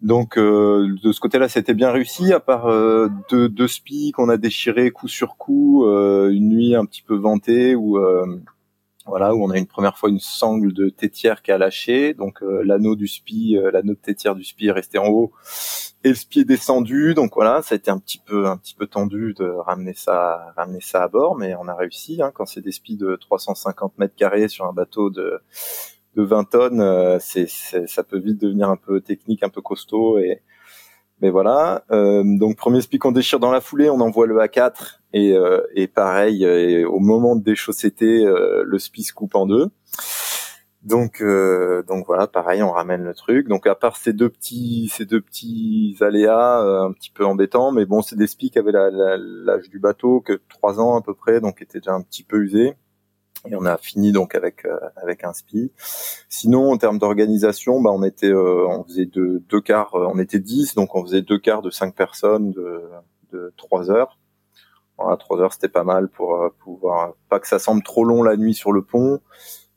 [0.02, 4.28] Donc euh, de ce côté-là, c'était bien réussi, à part euh, deux, deux spies qu'on
[4.28, 7.98] a déchirés coup sur coup, euh, une nuit un petit peu ventée où
[9.06, 12.40] voilà où on a une première fois une sangle de tétière qui a lâché, donc
[12.40, 15.32] l'anneau du spi, l'anneau de tétière du spi est resté en haut
[16.04, 18.74] et le spi est descendu, donc voilà, ça a été un petit peu un petit
[18.74, 22.46] peu tendu de ramener ça ramener ça à bord, mais on a réussi hein, quand
[22.46, 25.40] c'est des spies de 350 mètres carrés sur un bateau de
[26.14, 30.18] de 20 tonnes, euh, c'est, ça peut vite devenir un peu technique, un peu costaud.
[30.18, 30.42] Et
[31.22, 31.84] mais voilà.
[31.92, 35.62] Euh, donc premier speak qu'on déchire dans la foulée, on envoie le A4 et, euh,
[35.74, 36.44] et pareil,
[36.84, 39.68] au moment de déchausser le spi se coupe en deux.
[40.82, 41.22] Donc
[41.86, 43.48] donc voilà, pareil, on ramène le truc.
[43.48, 47.86] Donc à part ces deux petits ces deux petits aléas un petit peu embêtants, mais
[47.86, 51.40] bon, c'est des spi qui avaient l'âge du bateau que trois ans à peu près,
[51.40, 52.74] donc étaient déjà un petit peu usés
[53.48, 55.72] et on a fini donc avec euh, avec un spi.
[56.28, 60.18] Sinon en termes d'organisation, bah on était euh, on faisait deux, deux quarts, euh, on
[60.18, 62.82] était 10 donc on faisait deux quarts de cinq personnes de
[63.32, 64.18] de 3 heures.
[64.98, 68.36] Voilà, 3 heures c'était pas mal pour pouvoir pas que ça semble trop long la
[68.36, 69.20] nuit sur le pont,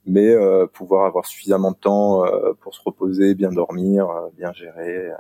[0.05, 0.35] mais
[0.73, 2.23] pouvoir avoir suffisamment de temps
[2.61, 5.11] pour se reposer, bien dormir, bien gérer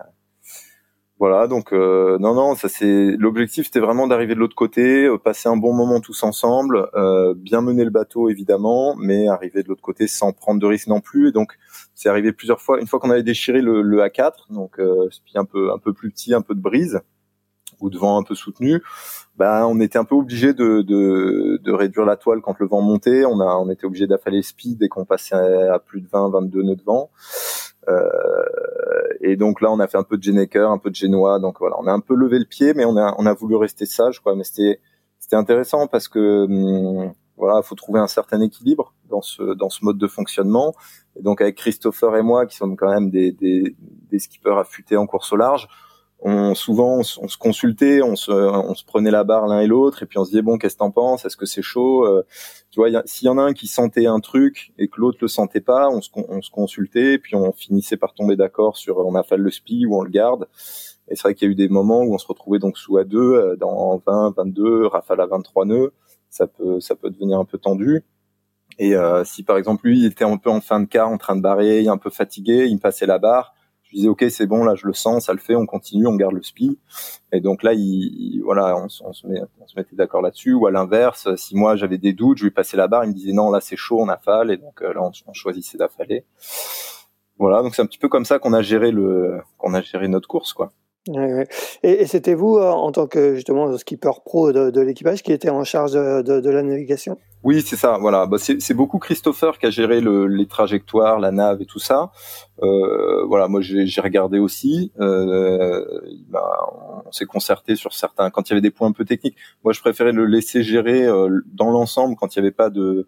[1.17, 5.17] voilà, donc euh, non, non, ça c'est l'objectif, c'était vraiment d'arriver de l'autre côté, euh,
[5.17, 9.69] passer un bon moment tous ensemble, euh, bien mener le bateau évidemment, mais arriver de
[9.69, 11.29] l'autre côté sans prendre de risques non plus.
[11.29, 11.53] Et donc
[11.93, 12.81] c'est arrivé plusieurs fois.
[12.81, 16.11] Une fois qu'on avait déchiré le, le A4, donc euh, un peu un peu plus
[16.11, 16.99] petit, un peu de brise
[17.79, 18.81] ou de vent un peu soutenu,
[19.37, 22.81] bah on était un peu obligé de, de, de, réduire la toile quand le vent
[22.81, 23.23] montait.
[23.23, 26.61] On a on était obligé d'affaler speed dès qu'on passait à plus de 20, 22
[26.61, 27.09] nœuds de vent.
[27.87, 28.03] Euh,
[29.21, 31.39] et donc là, on a fait un peu de Genecker, un peu de Génois.
[31.39, 33.55] Donc voilà, on a un peu levé le pied, mais on a, on a voulu
[33.55, 34.35] rester sage, quoi.
[34.35, 34.79] Mais c'était,
[35.19, 39.83] c'était intéressant parce que hum, voilà, faut trouver un certain équilibre dans ce dans ce
[39.83, 40.73] mode de fonctionnement.
[41.17, 44.97] Et donc avec Christopher et moi, qui sommes quand même des des, des skippers affûtés
[44.97, 45.67] en course au large,
[46.27, 50.01] on souvent on, se consultait, on se, on se prenait la barre l'un et l'autre,
[50.01, 52.25] et puis on se disait bon qu'est-ce que t'en penses, est-ce que c'est chaud, euh,
[52.71, 55.27] tu vois, s'il y en a un qui sentait un truc et que l'autre le
[55.27, 58.97] sentait pas, on se, on se consultait, et puis on finissait par tomber d'accord sur
[58.97, 60.47] on affale le spi ou on le garde.
[61.09, 62.97] Et c'est vrai qu'il y a eu des moments où on se retrouvait donc sous
[62.97, 65.93] à deux euh, dans 20, 22, rafale à 23 nœuds,
[66.31, 68.03] ça peut ça peut devenir un peu tendu.
[68.79, 71.17] Et euh, si par exemple lui il était un peu en fin de quart, en
[71.17, 73.54] train de barrer, un peu fatigué, il me passait la barre
[73.95, 76.15] je disais ok c'est bon là je le sens ça le fait on continue on
[76.15, 76.77] garde le spi.
[77.31, 80.53] Et donc là il, voilà on, se met, on se mettait d'accord là-dessus.
[80.53, 83.13] Ou à l'inverse si moi j'avais des doutes je lui passais la barre il me
[83.13, 84.51] disait non là c'est chaud on affale.
[84.51, 86.25] Et donc euh, là on, on choisissait d'affaler.
[87.39, 90.09] Voilà donc c'est un petit peu comme ça qu'on a géré le qu'on a géré
[90.09, 90.73] notre course quoi
[91.83, 95.63] et, c'était vous, euh, en tant que justement skipper pro de, l'équipage, qui était en
[95.63, 97.17] charge de, la navigation?
[97.43, 97.97] Oui, c'est ça.
[97.99, 102.11] Voilà, bah, c'est beaucoup Christopher qui a géré les trajectoires, la nave et tout ça.
[102.63, 104.91] Euh, voilà, moi j'ai regardé aussi.
[104.99, 105.85] Euh,
[107.05, 108.31] on s'est concerté sur certains.
[108.31, 111.05] Quand il y avait des points un peu techniques, moi je préférais le laisser gérer
[111.53, 113.07] dans l'ensemble quand il n'y avait pas de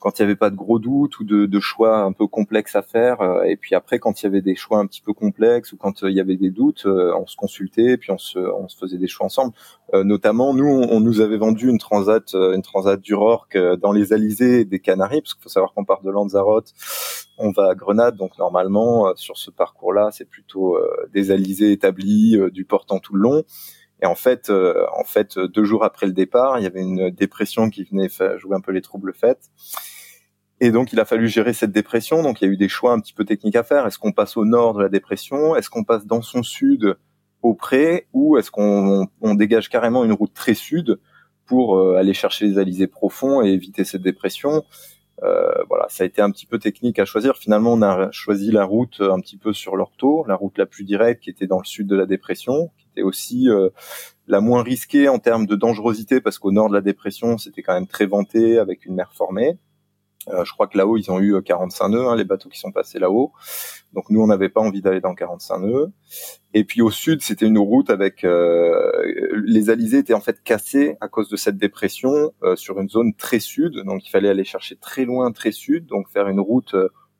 [0.00, 2.74] quand il y avait pas de gros doutes ou de, de, choix un peu complexes
[2.74, 3.20] à faire.
[3.20, 5.76] Euh, et puis après, quand il y avait des choix un petit peu complexes ou
[5.76, 8.66] quand euh, il y avait des doutes, euh, on se consultait puis on se, on
[8.66, 9.52] se faisait des choix ensemble.
[9.92, 14.64] notamment, nous, on, nous avait vendu une transat, une transat du Rorque dans les Alizés
[14.64, 16.72] des Canaries, parce qu'il faut savoir qu'on part de Lanzarote,
[17.38, 20.78] on va à Grenade, donc normalement sur ce parcours-là, c'est plutôt
[21.12, 23.42] des Alizés établis, du portant tout le long.
[24.02, 27.68] Et en fait, en fait, deux jours après le départ, il y avait une dépression
[27.68, 28.08] qui venait
[28.38, 29.50] jouer un peu les troubles faites.
[30.60, 32.22] Et donc, il a fallu gérer cette dépression.
[32.22, 33.86] Donc, il y a eu des choix un petit peu techniques à faire.
[33.86, 35.56] Est-ce qu'on passe au nord de la dépression?
[35.56, 36.96] Est-ce qu'on passe dans son sud
[37.42, 41.00] au pré Ou est-ce qu'on on dégage carrément une route très sud
[41.46, 44.58] pour euh, aller chercher les alizés profonds et éviter cette dépression?
[44.58, 44.99] euh,
[45.68, 47.36] voilà, ça a été un petit peu technique à choisir.
[47.36, 50.84] Finalement, on a choisi la route un petit peu sur l'ortho, la route la plus
[50.84, 53.68] directe qui était dans le sud de la dépression, qui était aussi euh,
[54.26, 57.74] la moins risquée en termes de dangerosité parce qu'au nord de la dépression, c'était quand
[57.74, 59.58] même très venté avec une mer formée.
[60.32, 62.72] Euh, je crois que là-haut, ils ont eu 45 nœuds, hein, les bateaux qui sont
[62.72, 63.32] passés là-haut.
[63.92, 65.92] Donc nous, on n'avait pas envie d'aller dans 45 nœuds.
[66.54, 68.90] Et puis au sud, c'était une route avec euh,
[69.44, 73.14] les alizés étaient en fait cassés à cause de cette dépression euh, sur une zone
[73.14, 73.76] très sud.
[73.84, 76.74] Donc il fallait aller chercher très loin, très sud, donc faire une route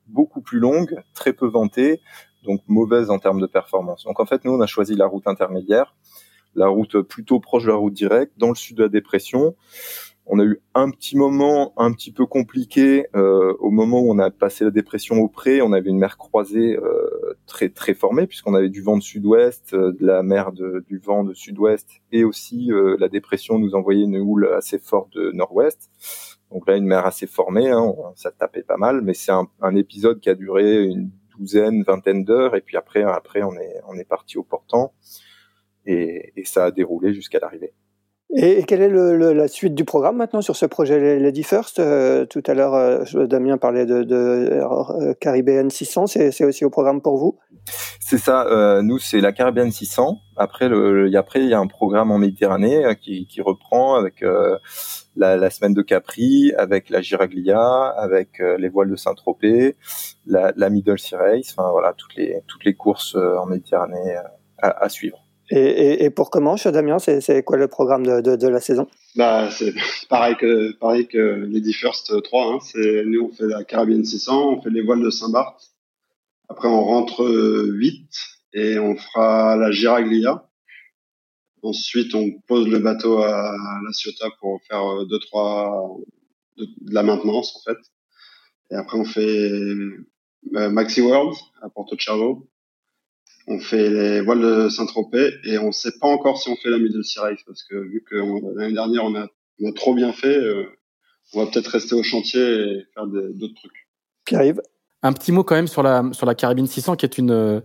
[0.07, 2.01] beaucoup plus longue, très peu ventée,
[2.43, 4.03] donc mauvaise en termes de performance.
[4.03, 5.95] Donc en fait, nous, on a choisi la route intermédiaire,
[6.55, 9.55] la route plutôt proche de la route directe, dans le sud de la dépression.
[10.33, 14.17] On a eu un petit moment un petit peu compliqué euh, au moment où on
[14.17, 15.61] a passé la dépression au pré.
[15.61, 19.73] On avait une mer croisée euh, très très formée puisqu'on avait du vent de sud-ouest,
[19.73, 24.05] euh, de la mer de, du vent de sud-ouest et aussi la dépression nous envoyait
[24.05, 25.89] une houle assez forte de nord-ouest.
[26.49, 29.75] Donc là, une mer assez formée, hein, ça tapait pas mal, mais c'est un, un,
[29.75, 34.37] épisode qui a duré une douzaine, vingtaine d'heures, et puis après, après, on est, parti
[34.37, 34.93] au portant,
[35.85, 37.73] et, et ça a déroulé jusqu'à l'arrivée.
[38.33, 42.25] Et, quelle est le, la suite du programme maintenant sur ce projet Lady First euh,
[42.25, 47.01] Tout à l'heure, euh, Damien parlait de, de euh, Caribbean 600, c'est aussi au programme
[47.01, 47.37] pour vous?
[47.99, 50.17] C'est ça, nous c'est la Caribbean 600.
[50.37, 54.23] Après, le, après, il y a un programme en Méditerranée qui, reprend avec
[55.15, 59.75] la, semaine de Capri, avec la Giraglia, avec les voiles de Saint-Tropez,
[60.25, 64.15] la, Middle Sea Race, enfin voilà, toutes les, toutes les courses en Méditerranée
[64.57, 65.23] à suivre.
[65.51, 68.87] Et, et, et, pour comment, Damien, c'est quoi le programme de, la saison?
[69.15, 69.73] Bah, C'est
[70.09, 72.53] pareil que, pareil que Lady First 3.
[72.53, 72.59] Hein.
[73.05, 75.73] Nous, on fait la Caribbean 600, on fait les voiles de Saint-Barth.
[76.47, 77.25] Après, on rentre
[77.77, 78.15] vite
[78.53, 80.47] et on fera la Giraglia.
[81.63, 83.53] Ensuite, on pose le bateau à
[83.85, 85.97] La Ciotat pour faire deux, trois
[86.57, 87.77] de, la maintenance, en fait.
[88.71, 92.47] Et après, on fait euh, Maxi World à Porto Cervo
[93.51, 96.69] on fait les voiles de Saint-Tropez et on ne sait pas encore si on fait
[96.69, 98.15] la Middle Sea Race parce que vu que
[98.55, 99.27] l'année dernière on a,
[99.75, 100.65] trop bien fait, euh,
[101.33, 103.87] on va peut-être rester au chantier et faire d'autres trucs.
[104.31, 104.61] Arrive.
[105.03, 107.61] Un petit mot quand même sur la sur la Caribbean 600 qui est une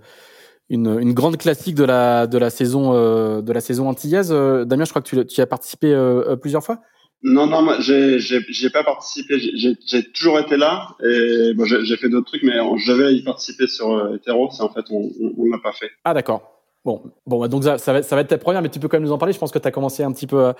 [0.68, 4.32] une, une grande classique de la de la saison euh, de la saison antillaise.
[4.32, 5.94] Euh, Damien, je crois que tu, tu as participé
[6.40, 6.80] plusieurs fois.
[7.22, 9.38] Non, non, moi, j'ai, pas participé.
[9.38, 13.66] J'ai, toujours été là et bon, j'ai, fait d'autres trucs, mais je devais y participer
[13.66, 15.90] sur euh, Etheros et en fait, on, on, l'a pas fait.
[16.04, 16.52] Ah, d'accord.
[16.84, 19.04] Bon, bon, donc ça, va, ça va être ta première, mais tu peux quand même
[19.04, 19.32] nous en parler.
[19.32, 20.54] Je pense que tu as commencé un petit peu à,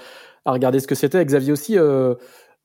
[0.46, 1.24] regarder ce que c'était.
[1.24, 2.14] Xavier aussi, euh,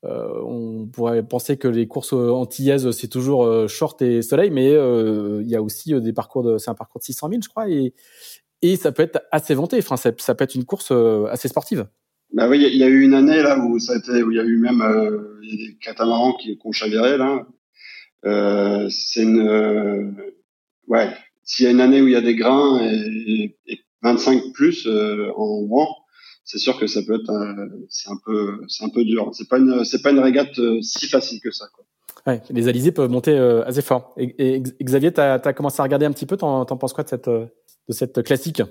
[0.03, 4.71] euh, on pourrait penser que les courses antillaises, c'est toujours euh, short et soleil, mais
[4.71, 7.49] euh, il y a aussi des parcours de, c'est un parcours de 600 000, je
[7.49, 7.93] crois, et,
[8.63, 9.77] et ça peut être assez vanté.
[9.77, 10.91] Enfin, ça peut être une course
[11.29, 11.87] assez sportive.
[12.33, 14.37] Bah oui, il y, a eu une année là où ça a été, où il
[14.37, 17.45] y a eu même euh, des catamarans qui, ont chaviré là.
[18.25, 20.11] Euh, c'est une, euh,
[20.87, 21.09] ouais,
[21.43, 24.87] s'il y a une année où il y a des grains et, et 25 plus
[24.87, 25.89] euh, en vent,
[26.45, 27.33] c'est sûr que ça peut être,
[27.89, 29.29] c'est un peu, c'est un peu dur.
[29.33, 31.65] C'est pas une, c'est pas une régate si facile que ça.
[31.73, 31.85] Quoi.
[32.27, 34.13] Ouais, les alizés peuvent monter assez fort.
[34.17, 37.09] Et, Xavier, tu as, commencé à regarder un petit peu, t'en, t'en penses quoi de
[37.09, 37.49] cette, de
[37.89, 38.61] cette classique?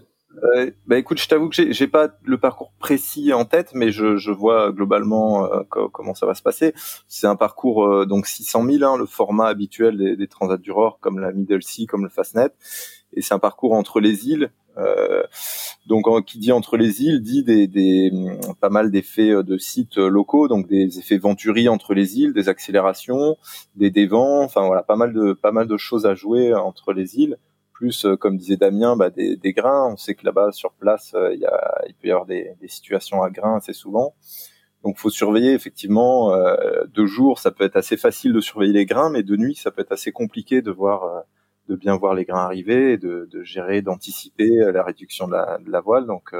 [0.42, 4.16] Euh, bah écoute, je t'avoue que j'ai pas le parcours précis en tête, mais je,
[4.16, 6.72] je vois globalement euh, comment ça va se passer.
[7.08, 10.72] C'est un parcours euh, donc 600 000, hein, le format habituel des, des Transat du
[11.00, 12.50] comme la Middle Sea, comme le Fastnet,
[13.12, 14.50] et c'est un parcours entre les îles.
[14.78, 15.24] Euh,
[15.86, 18.12] donc qui dit entre les îles dit des, des
[18.60, 23.36] pas mal d'effets de sites locaux, donc des effets venturi entre les îles, des accélérations,
[23.74, 27.18] des dévents, enfin voilà, pas mal de pas mal de choses à jouer entre les
[27.18, 27.36] îles
[27.80, 29.90] plus, euh, comme disait Damien, bah, des, des, grains.
[29.90, 32.52] On sait que là-bas, sur place, euh, il, y a, il peut y avoir des,
[32.60, 34.14] des, situations à grains assez souvent.
[34.84, 36.34] Donc, faut surveiller effectivement.
[36.34, 39.55] Euh, de jour, ça peut être assez facile de surveiller les grains, mais de nuit,
[39.55, 41.24] ça peut être assez compliqué de voir,
[41.68, 45.59] de bien voir les grains arriver, et de, de gérer, d'anticiper la réduction de la,
[45.64, 46.05] de la voile.
[46.05, 46.34] Donc,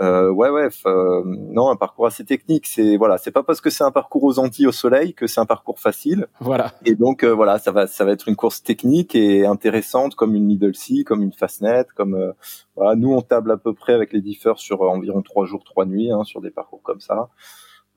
[0.00, 2.66] euh, ouais, ouais, euh, non, un parcours assez technique.
[2.66, 5.40] C'est voilà, c'est pas parce que c'est un parcours aux Antilles au soleil que c'est
[5.40, 6.26] un parcours facile.
[6.40, 6.72] Voilà.
[6.86, 10.34] Et donc euh, voilà, ça va, ça va être une course technique et intéressante comme
[10.34, 12.32] une middle sea, comme une fastnet, comme euh,
[12.76, 12.96] voilà.
[12.96, 16.10] Nous, on table à peu près avec les differs sur environ trois jours, trois nuits,
[16.10, 17.28] hein, sur des parcours comme ça,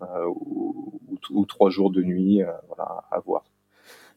[0.01, 3.43] ou, ou, ou, trois jours de nuit, voilà, à voir.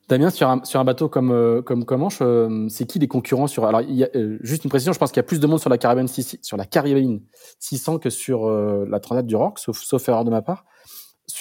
[0.09, 3.49] Damien, sur un, sur un bateau comme euh, comme Comanche, euh, c'est qui les concurrents
[3.49, 5.47] sur Alors, y a, euh, juste une précision, je pense qu'il y a plus de
[5.49, 7.21] monde sur la Caribbean 6, sur la Caribbean
[7.59, 10.65] 600 que sur la Transat du Rock, sauf sauf erreur de ma part.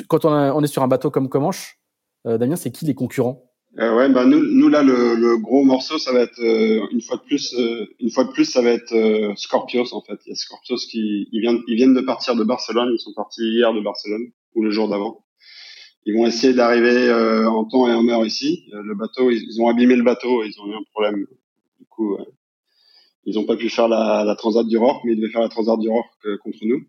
[0.07, 1.80] Quand on, on est sur un bateau comme Comanche,
[2.26, 3.43] Damien, c'est qui les concurrents?
[3.78, 7.55] Ouais, bah nous, nous là, le, gros morceau, ça va être une fois de plus,
[7.99, 8.95] une fois de plus, ça va être
[9.36, 10.18] Scorpios en fait.
[10.26, 12.89] Il y a Scorpios qui, ils viennent, ils viennent de partir de Barcelone.
[12.91, 15.25] Ils sont partis hier de Barcelone ou le jour d'avant.
[16.06, 17.12] Ils vont essayer d'arriver
[17.47, 18.66] en temps et en heure ici.
[18.72, 21.26] le bateau, ils, ont abîmé le bateau, ils ont eu un problème.
[21.80, 22.18] Du coup,
[23.26, 25.49] ils n'ont pas pu faire la, la, Transat du Rorque, mais ils devaient faire la
[25.49, 26.82] Transat du Rorque euh, contre nous.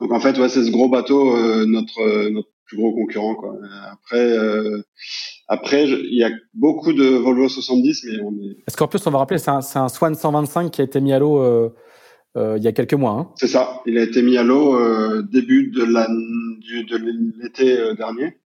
[0.00, 3.36] Donc en fait, c'est ce gros bateau euh, notre euh, plus gros concurrent.
[3.92, 4.34] Après,
[5.46, 8.70] après, il y a beaucoup de Volvo 70, mais on est.
[8.70, 11.70] Scorpius, on va rappeler, c'est un, Swan 125 qui a été mis à l'eau
[12.36, 13.12] il y a quelques mois.
[13.12, 13.30] Hein.
[13.36, 13.82] C'est ça.
[13.86, 18.38] Il a été mis à l'eau début de la de l'été dernier.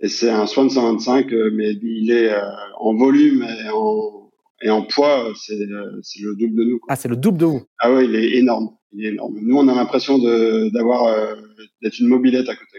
[0.00, 2.32] Et c'est un Swan 125, mais il est
[2.78, 4.26] en volume et en
[4.62, 6.78] et en poids, c'est le double de nous.
[6.78, 6.88] Quoi.
[6.92, 7.62] Ah, c'est le double de vous.
[7.78, 8.70] Ah ouais, il est énorme.
[8.92, 9.38] Il est énorme.
[9.40, 11.34] Nous, on a l'impression de d'avoir euh,
[11.82, 12.78] d'être une mobilette à côté.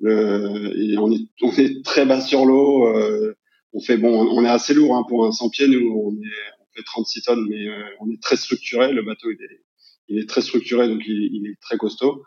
[0.00, 2.86] Le, on est on est très bas sur l'eau.
[2.86, 3.34] Euh,
[3.72, 5.68] on fait bon, on est assez lourd hein, pour un 100 pieds.
[5.68, 8.92] Nous, on est fait 36 tonnes, mais euh, on est très structuré.
[8.92, 9.60] Le bateau, il est
[10.08, 12.24] il est très structuré, donc il, il est très costaud.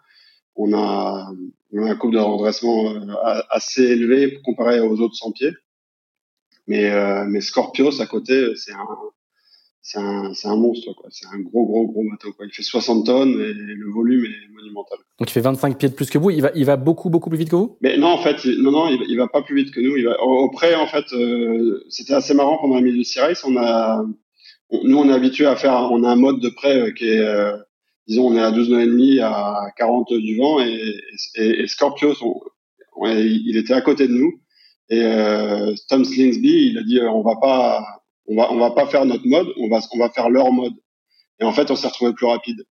[0.56, 1.30] On a
[1.74, 5.52] on a un couple de redressement euh, assez élevé comparé aux autres 100 pieds.
[6.68, 8.88] Mais, euh, mais Scorpios à côté, c'est un,
[9.82, 11.10] c'est un, c'est un monstre, quoi.
[11.12, 12.46] C'est un gros, gros, gros bateau, quoi.
[12.46, 15.00] Il fait 60 tonnes et le volume est monumental.
[15.20, 16.30] Donc il fait 25 pieds de plus que vous.
[16.30, 17.78] Il va, il va beaucoup, beaucoup plus vite que vous?
[17.82, 19.98] Mais non, en fait, non, non, il, il va pas plus vite que nous.
[19.98, 23.44] Il va, auprès, en fait, euh, c'était assez marrant pendant la milieu Sea Race.
[23.44, 24.06] On a,
[24.84, 27.20] nous, on est habitué à faire, on a un mode de près euh, qui est,
[27.20, 27.56] euh,
[28.08, 30.96] disons, on est à 12 nœuds et demi, à 40 du vent et,
[31.36, 32.16] et, et Scorpios,
[33.06, 34.40] il était à côté de nous.
[34.90, 37.84] Et euh, Tom Slingsby, il a dit euh, on va pas,
[38.28, 40.74] on va, on va pas faire notre mode, on va, on va faire leur mode.
[41.40, 42.64] Et en fait, on s'est retrouvé plus rapide.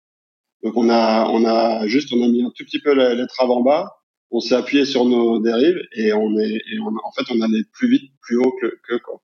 [0.63, 2.95] Donc on a, on a juste, on a mis un tout petit peu
[3.27, 3.91] traves en bas,
[4.31, 7.89] on s'est appuyé sur nos dérives et on est, et en fait, on allait plus
[7.89, 9.21] vite, plus haut que, que quoi.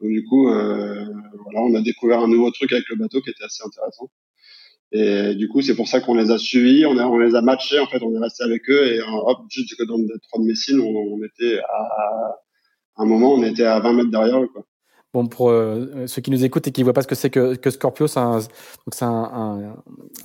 [0.00, 1.04] Donc du coup, euh,
[1.44, 4.10] voilà, on a découvert un nouveau truc avec le bateau qui était assez intéressant.
[4.92, 7.86] Et du coup, c'est pour ça qu'on les a suivis, on, les a matchés, en
[7.86, 10.86] fait, on est resté avec eux et hop, juste dans le trois de Messine, on,
[10.86, 12.38] on était à,
[12.96, 14.64] un moment, on était à 20 mètres derrière eux, quoi.
[15.14, 17.30] Bon, pour euh, ceux qui nous écoutent et qui ne voient pas ce que c'est
[17.30, 18.40] que, que Scorpio, c'est un,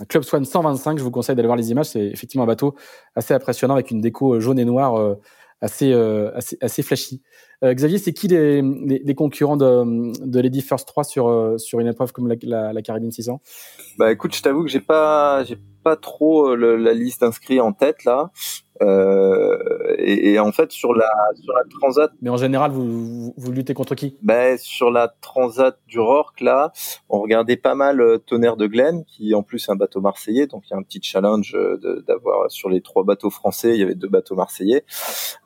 [0.09, 0.97] Club Swan 125.
[0.97, 1.85] Je vous conseille d'aller voir les images.
[1.85, 2.75] C'est effectivement un bateau
[3.15, 5.15] assez impressionnant avec une déco jaune et noire euh,
[5.63, 7.21] assez, euh, assez, assez flashy.
[7.63, 11.79] Euh, Xavier, c'est qui les, les, concurrents de, de Lady First 3 sur, euh, sur
[11.79, 13.39] une épreuve comme la, la, la Caribbean 600
[13.97, 15.43] Bah écoute, je t'avoue que j'ai pas,
[15.83, 18.31] pas trop la liste d'inscrits en tête là.
[18.83, 19.57] Euh,
[19.97, 21.09] et, et, en fait sur la
[21.41, 22.11] sur la transat.
[22.21, 24.17] Mais en général, vous, vous, luttez contre qui?
[24.21, 26.71] Ben sur la transat du Rorque là,
[27.09, 30.47] on regardait pas mal euh, Tonnerre de Glen, qui en plus est un bateau marseillais,
[30.47, 31.57] donc il y a un petit challenge
[32.07, 34.83] d'avoir sur les trois bateaux français, il y avait deux bateaux marseillais.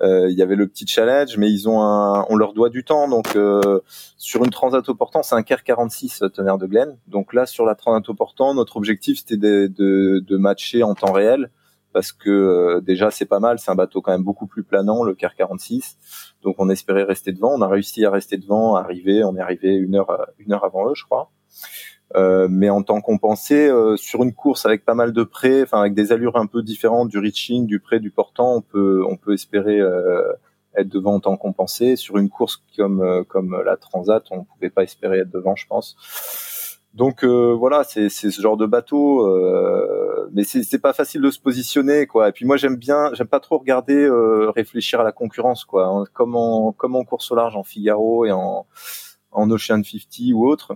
[0.01, 2.83] Euh, il y avait le petit challenge, mais ils ont un, on leur doit du
[2.83, 3.81] temps, donc euh,
[4.17, 6.97] sur une transat au portant, c'est un KER 46 Tonnerre de Glen.
[7.07, 10.95] Donc là sur la transat au portant, notre objectif c'était de, de, de matcher en
[10.95, 11.51] temps réel
[11.97, 15.03] parce que euh, déjà c'est pas mal, c'est un bateau quand même beaucoup plus planant,
[15.03, 15.97] le CAR 46.
[16.43, 19.73] Donc on espérait rester devant, on a réussi à rester devant, arriver, on est arrivé
[19.73, 21.31] une heure euh, une heure avant eux, je crois.
[22.15, 25.79] Euh, mais en temps compensé, euh, sur une course avec pas mal de près, enfin
[25.79, 29.17] avec des allures un peu différentes du reaching, du près, du portant, on peut on
[29.17, 29.79] peut espérer
[30.75, 31.95] être devant en temps compensé.
[31.95, 35.97] Sur une course comme comme la Transat, on pouvait pas espérer être devant, je pense.
[36.93, 41.39] Donc euh, voilà, c'est ce genre de bateau, euh, mais c'est pas facile de se
[41.39, 42.29] positionner quoi.
[42.29, 46.05] Et puis moi j'aime bien, j'aime pas trop regarder euh, réfléchir à la concurrence quoi.
[46.13, 48.65] Comme en comme en course au large, en Figaro et en
[49.31, 50.75] en Ocean 50 ou autre.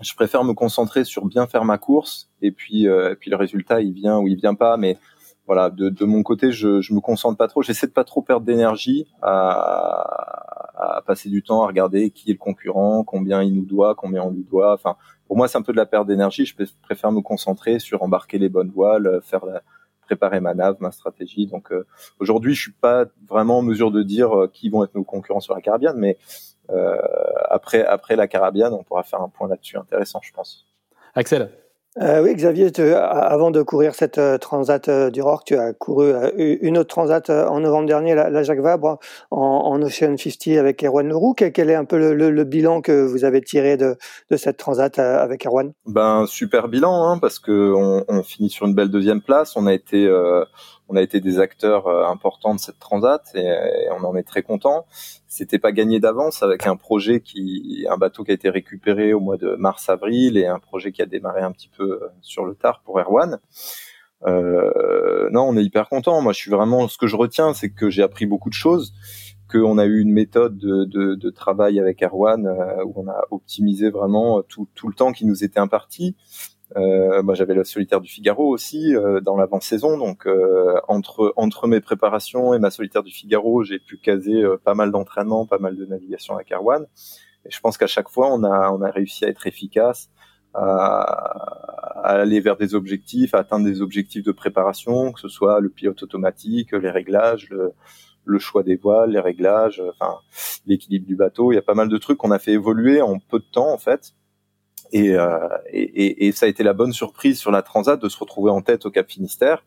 [0.00, 3.36] Je préfère me concentrer sur bien faire ma course et puis euh, et puis le
[3.36, 4.76] résultat il vient ou il vient pas.
[4.76, 4.98] Mais
[5.46, 7.62] voilà, de, de mon côté je je me concentre pas trop.
[7.62, 12.34] J'essaie de pas trop perdre d'énergie à, à passer du temps à regarder qui est
[12.34, 14.74] le concurrent, combien il nous doit, combien on lui doit.
[14.74, 14.96] Enfin
[15.26, 16.46] pour moi, c'est un peu de la perte d'énergie.
[16.46, 19.62] Je préfère me concentrer sur embarquer les bonnes voiles, euh, faire la,
[20.04, 21.46] préparer ma nave, ma stratégie.
[21.46, 21.86] Donc euh,
[22.20, 25.40] aujourd'hui, je suis pas vraiment en mesure de dire euh, qui vont être nos concurrents
[25.40, 26.18] sur la Carabiane, mais
[26.70, 26.96] euh,
[27.50, 30.66] après après la Carabiane, on pourra faire un point là-dessus intéressant, je pense.
[31.14, 31.50] Axel?
[32.02, 35.72] Euh, oui, Xavier, tu, avant de courir cette euh, transat euh, du Rorque, tu as
[35.72, 38.98] couru une autre transat en novembre dernier, la, Jacques Vabre,
[39.30, 41.34] en, en, Ocean 50 avec Erwan Leroux.
[41.34, 43.96] Quel est un peu le, bilan que vous avez tiré de,
[44.28, 45.72] de cette transat avec Erwan?
[45.86, 49.56] Ben super bilan, hein, parce que on, on, finit sur une belle deuxième place.
[49.56, 50.08] On a été
[50.88, 54.86] on a été des acteurs importants de cette transat et, on en est très content
[55.34, 59.18] c'était pas gagné d'avance avec un projet qui, un bateau qui a été récupéré au
[59.18, 62.54] mois de mars-avril et un projet qui a démarré un petit peu euh, sur le
[62.54, 63.40] tard pour Erwan.
[64.26, 66.22] Euh, non, on est hyper content.
[66.22, 68.94] Moi, je suis vraiment, ce que je retiens, c'est que j'ai appris beaucoup de choses.
[69.50, 72.46] qu'on a eu une méthode de, de, de travail avec Erwan
[72.86, 76.14] où on a optimisé vraiment tout, tout le temps qui nous était imparti.
[76.76, 81.66] Euh, moi, j'avais la solitaire du Figaro aussi euh, dans l'avant-saison, donc euh, entre entre
[81.68, 85.76] mes préparations et ma solitaire du Figaro, j'ai pu caser pas mal d'entraînement, pas mal
[85.76, 86.86] de navigation avec Erwan.
[87.46, 90.10] Et je pense qu'à chaque fois, on a on a réussi à être efficace,
[90.54, 91.02] à,
[92.02, 95.68] à, aller vers des objectifs, à atteindre des objectifs de préparation, que ce soit le
[95.68, 97.72] pilote automatique, les réglages, le,
[98.24, 100.18] le choix des voiles, les réglages, enfin
[100.66, 101.52] l'équilibre du bateau.
[101.52, 103.72] Il y a pas mal de trucs qu'on a fait évoluer en peu de temps
[103.72, 104.14] en fait
[104.94, 108.18] euh, et, et, et, ça a été la bonne surprise sur la Transat de se
[108.18, 109.64] retrouver en tête au Cap Finistère,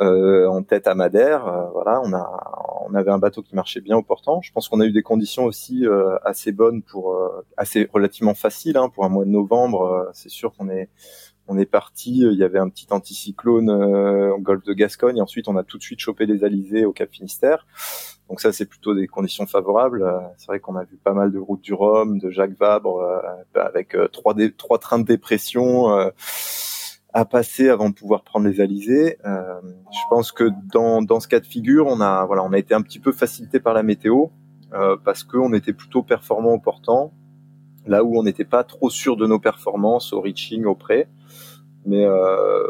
[0.00, 1.46] euh, en tête à Madère.
[1.46, 4.40] Euh, voilà, on a, on avait un bateau qui marchait bien au portant.
[4.42, 7.16] Je pense qu'on a eu des conditions aussi euh, assez bonnes pour,
[7.56, 10.10] assez relativement faciles hein, pour un mois de novembre.
[10.12, 10.88] c'est sûr qu'on est
[11.48, 15.20] on est parti, il y avait un petit anticyclone euh, au golfe de Gascogne, et
[15.22, 17.66] ensuite on a tout de suite chopé les alizés au Cap Finistère.
[18.28, 20.02] Donc ça, c'est plutôt des conditions favorables.
[20.02, 23.00] Euh, c'est vrai qu'on a vu pas mal de routes du Rhum, de Jacques Vabre,
[23.00, 23.20] euh,
[23.54, 25.88] avec trois, trois trains de dépression
[27.14, 29.16] à passer avant de pouvoir prendre les alizés.
[29.24, 32.74] je pense que dans, dans ce cas de figure, on a voilà, on a été
[32.74, 34.26] un petit peu facilité par la météo
[35.04, 37.14] parce qu'on était plutôt performant au portant,
[37.88, 41.08] là où on n'était pas trop sûr de nos performances au reaching, au près.
[41.88, 42.62] Mais euh,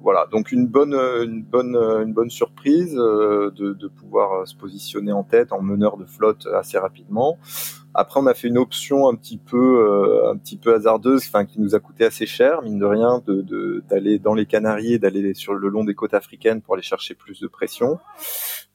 [0.00, 5.12] voilà, donc une bonne, une bonne, une bonne surprise euh, de, de, pouvoir se positionner
[5.12, 7.38] en tête, en meneur de flotte assez rapidement.
[7.94, 11.44] Après, on a fait une option un petit peu, euh, un petit peu hasardeuse, enfin
[11.44, 15.32] qui nous a coûté assez cher, mine de rien, de d'aller dans les Canaries d'aller
[15.32, 17.98] sur le long des côtes africaines pour aller chercher plus de pression.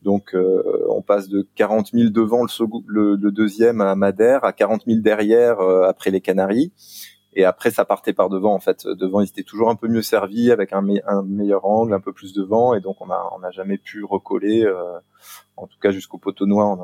[0.03, 2.45] Donc, euh, on passe de 40 000 devant
[2.88, 6.72] le, le, deuxième à Madère à 40 000 derrière après les Canaries.
[7.34, 8.53] Et après, ça partait par devant.
[8.53, 11.99] En fait, devant, ils étaient toujours un peu mieux servis, avec un, meilleur angle, un
[11.99, 14.65] peu plus de vent, et donc on a on n'a jamais pu recoller.
[14.65, 14.99] Euh,
[15.57, 16.77] en tout cas, jusqu'au poteau noir,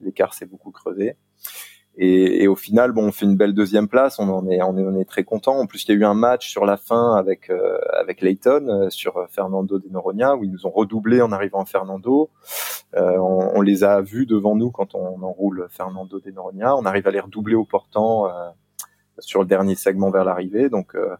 [0.00, 1.16] l'écart s'est beaucoup creusé.
[1.98, 4.18] Et, et, au final, bon, on fait une belle deuxième place.
[4.18, 5.58] On en est, on est, on est très content.
[5.58, 8.68] En plus, il y a eu un match sur la fin avec euh, avec Layton
[8.68, 12.30] euh, sur Fernando de Noronha où ils nous ont redoublé en arrivant à Fernando.
[12.96, 16.76] Euh, on, on, les a vus devant nous quand on enroule Fernando de Noronha.
[16.76, 18.28] On arrive à les redoubler au portant
[19.18, 20.68] sur le dernier segment vers l'arrivée.
[20.68, 21.16] Donc euh,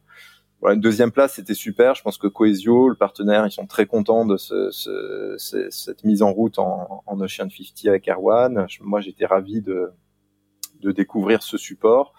[0.60, 1.94] voilà, une deuxième place, c'était super.
[1.94, 5.36] Je pense que Coesio, le partenaire, ils sont très contents de ce, ce,
[5.70, 8.66] cette mise en route en, en Ocean 50 avec Erwan.
[8.80, 9.90] Moi, j'étais ravi de,
[10.80, 12.14] de découvrir ce support,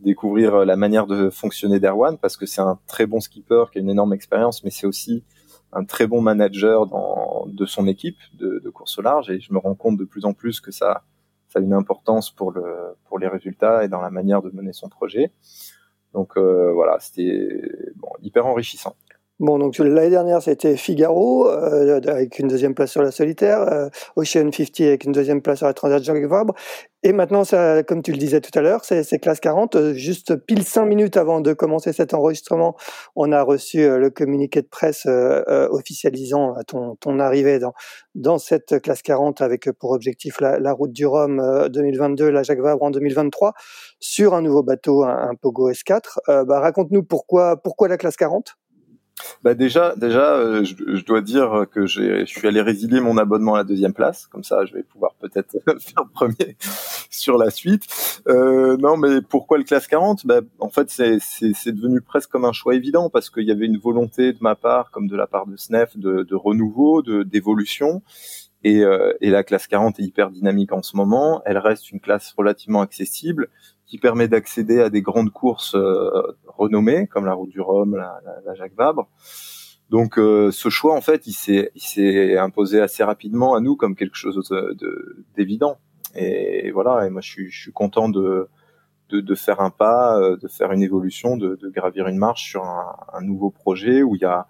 [0.00, 3.78] découvrir euh, la manière de fonctionner d'Erwan, parce que c'est un très bon skipper qui
[3.78, 5.24] a une énorme expérience, mais c'est aussi
[5.72, 9.30] un très bon manager dans, de son équipe de, de course au large.
[9.30, 11.04] Et je me rends compte de plus en plus que ça
[11.50, 14.72] ça a une importance pour le pour les résultats et dans la manière de mener
[14.72, 15.32] son projet.
[16.14, 17.60] Donc euh, voilà, c'était
[18.22, 18.96] hyper enrichissant.
[19.40, 23.88] Bon, donc l'année dernière, c'était Figaro, euh, avec une deuxième place sur la solitaire, euh,
[24.14, 26.54] Ocean 50 avec une deuxième place sur la Transat Jacques Vabre.
[27.02, 29.76] Et maintenant, ça, comme tu le disais tout à l'heure, c'est classe 40.
[29.76, 32.76] Euh, juste pile cinq minutes avant de commencer cet enregistrement,
[33.16, 37.72] on a reçu euh, le communiqué de presse euh, officialisant ton, ton arrivée dans,
[38.14, 42.60] dans cette classe 40 avec pour objectif la, la route du Rhum 2022, la Jacques
[42.60, 43.54] Vabre en 2023,
[44.00, 46.44] sur un nouveau bateau, un, Pogo S4.
[46.44, 48.59] bah, Raconte-nous pourquoi, pourquoi la classe 40
[49.42, 53.58] bah déjà, déjà, euh, je, dois dire que je suis allé résilier mon abonnement à
[53.58, 56.56] la deuxième place, comme ça, je vais pouvoir peut-être faire premier
[57.10, 57.84] sur la suite.
[58.28, 62.52] Euh, non, mais pourquoi le classe 40 bah, En fait, c'est devenu presque comme un
[62.52, 65.46] choix évident parce qu'il y avait une volonté de ma part, comme de la part
[65.46, 68.02] de SNEF, de, de renouveau, de d'évolution.
[68.62, 71.40] Et, euh, et, la classe 40 est hyper dynamique en ce moment.
[71.46, 73.48] Elle reste une classe relativement accessible
[73.90, 78.20] qui permet d'accéder à des grandes courses euh, renommées comme la Route du Rhum, la,
[78.46, 79.08] la, Jacques Vabre.
[79.90, 84.14] Donc euh, ce choix en fait, il s'est imposé assez rapidement à nous comme quelque
[84.16, 84.48] chose
[85.36, 85.78] d'évident.
[86.14, 87.04] Et voilà.
[87.04, 88.48] Et moi je suis je suis content de
[89.08, 92.62] de, de faire un pas, de faire une évolution, de, de gravir une marche sur
[92.62, 94.46] un, un nouveau projet où il y a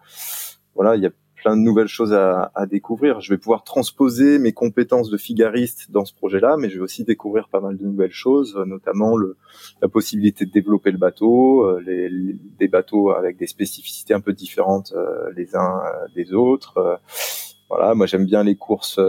[0.74, 1.10] voilà il y a
[1.40, 3.20] plein de nouvelles choses à, à, découvrir.
[3.20, 7.04] Je vais pouvoir transposer mes compétences de figariste dans ce projet-là, mais je vais aussi
[7.04, 9.36] découvrir pas mal de nouvelles choses, notamment le,
[9.80, 12.10] la possibilité de développer le bateau, euh, les,
[12.58, 17.00] des bateaux avec des spécificités un peu différentes euh, les uns euh, des autres.
[17.68, 19.00] voilà, moi j'aime bien les courses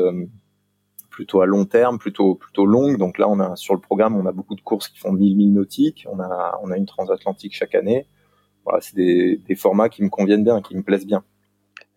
[1.09, 2.97] plutôt à long terme, plutôt plutôt longues.
[2.97, 5.35] Donc là, on a sur le programme, on a beaucoup de courses qui font 1000
[5.35, 6.07] milles nautiques.
[6.09, 8.07] On a on a une transatlantique chaque année.
[8.63, 11.23] Voilà, c'est des, des formats qui me conviennent bien, qui me plaisent bien.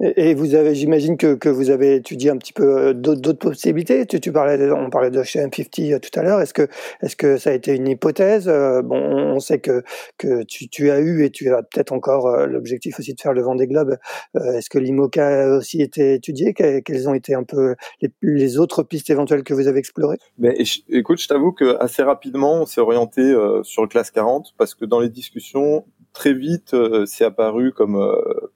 [0.00, 4.04] Et, vous avez, j'imagine que, que, vous avez étudié un petit peu euh, d'autres possibilités.
[4.06, 6.40] Tu, tu, parlais, on parlait de chez M50 euh, tout à l'heure.
[6.40, 6.66] Est-ce que,
[7.00, 9.84] est-ce que ça a été une hypothèse euh, Bon, on sait que
[10.18, 13.42] que tu, tu as eu et tu as peut-être encore l'objectif aussi de faire le
[13.42, 13.96] Vendée Globe.
[14.34, 16.54] Est-ce que l'IMOCA a aussi été étudié?
[16.54, 17.74] Quelles ont été un peu
[18.22, 20.18] les, autres pistes éventuelles que vous avez explorées?
[20.38, 20.56] Mais
[20.88, 24.84] écoute, je t'avoue que assez rapidement, on s'est orienté sur le classe 40 parce que
[24.84, 25.84] dans les discussions,
[26.14, 28.00] très vite, c'est apparu comme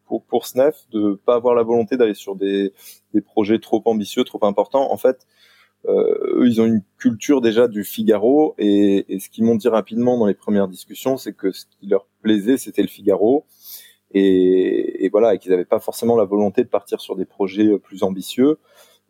[0.07, 2.73] pour, pour SNEF de pas avoir la volonté d'aller sur des,
[3.13, 4.91] des projets trop ambitieux, trop importants.
[4.91, 5.27] En fait,
[5.87, 9.69] euh, eux, ils ont une culture déjà du Figaro et, et ce qu'ils m'ont dit
[9.69, 13.45] rapidement dans les premières discussions, c'est que ce qui leur plaisait, c'était le Figaro
[14.13, 17.79] et, et voilà, et qu'ils n'avaient pas forcément la volonté de partir sur des projets
[17.79, 18.59] plus ambitieux.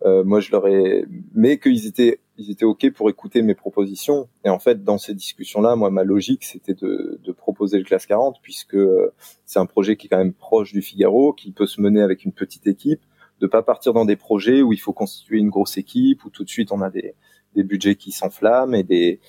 [0.04, 4.28] Euh, moi, je leur ai, mais qu'ils étaient, ils étaient ok pour écouter mes propositions.
[4.44, 8.36] Et en fait, dans ces discussions-là, moi, ma logique, c'était de, proposer le classe 40,
[8.42, 9.12] puisque euh,
[9.44, 12.24] c'est un projet qui est quand même proche du Figaro, qui peut se mener avec
[12.24, 13.00] une petite équipe,
[13.40, 16.44] de pas partir dans des projets où il faut constituer une grosse équipe, où tout
[16.44, 17.14] de suite on a des,
[17.54, 19.20] des budgets qui s'enflamment et des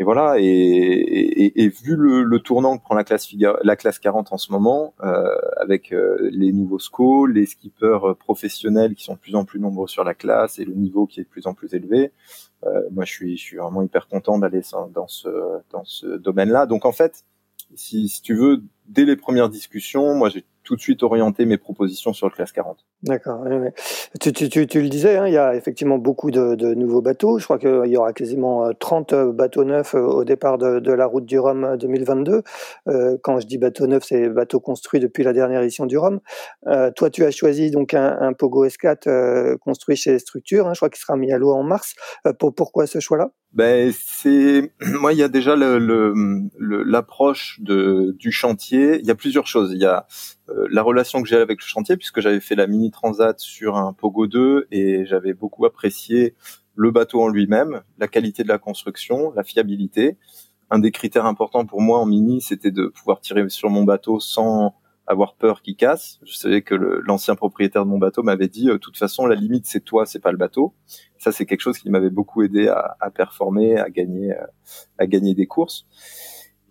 [0.00, 0.36] et voilà.
[0.38, 3.28] Et, et, et vu le, le, tournant que prend la classe
[3.62, 8.94] la classe 40 en ce moment, euh, avec euh, les nouveaux SCO, les skippers professionnels
[8.94, 11.24] qui sont de plus en plus nombreux sur la classe et le niveau qui est
[11.24, 12.12] de plus en plus élevé,
[12.64, 14.62] euh, moi je suis je suis vraiment hyper content d'aller
[14.94, 15.28] dans ce
[15.70, 16.64] dans ce domaine-là.
[16.64, 17.26] Donc en fait,
[17.74, 21.58] si, si tu veux, dès les premières discussions, moi j'ai tout de suite orienter mes
[21.58, 22.78] propositions sur le classe 40.
[23.02, 23.44] D'accord.
[24.20, 27.02] Tu, tu, tu, tu, le disais, hein, il y a effectivement beaucoup de, de nouveaux
[27.02, 27.40] bateaux.
[27.40, 30.92] Je crois qu'il y aura quasiment 30 euh, bateaux neufs euh, au départ de, de
[30.92, 32.42] la route du Rhum 2022.
[32.86, 36.20] Euh, quand je dis bateau neuf, c'est bateau construit depuis la dernière édition du Rhum.
[36.68, 40.68] Euh, toi, tu as choisi donc un, un Pogo S4 euh, construit chez Structure.
[40.68, 41.96] Hein, je crois qu'il sera mis à l'eau en mars.
[42.38, 43.32] pour, pourquoi ce choix-là?
[43.52, 49.16] Ben c'est moi il y a déjà l'approche le, le, du chantier il y a
[49.16, 50.06] plusieurs choses il y a
[50.50, 53.76] euh, la relation que j'ai avec le chantier, puisque j'avais fait la mini transat sur
[53.76, 56.34] un Pogo 2 et j'avais beaucoup apprécié
[56.74, 60.16] le bateau en lui-même, la qualité de la construction, la fiabilité.
[60.70, 64.20] Un des critères importants pour moi en mini, c'était de pouvoir tirer sur mon bateau
[64.20, 64.74] sans
[65.06, 66.20] avoir peur qu'il casse.
[66.22, 69.66] Je savais que l'ancien propriétaire de mon bateau m'avait dit, de toute façon, la limite
[69.66, 70.72] c'est toi, c'est pas le bateau.
[71.18, 74.32] Ça, c'est quelque chose qui m'avait beaucoup aidé à, à, performer, à gagner,
[74.98, 75.86] à gagner des courses.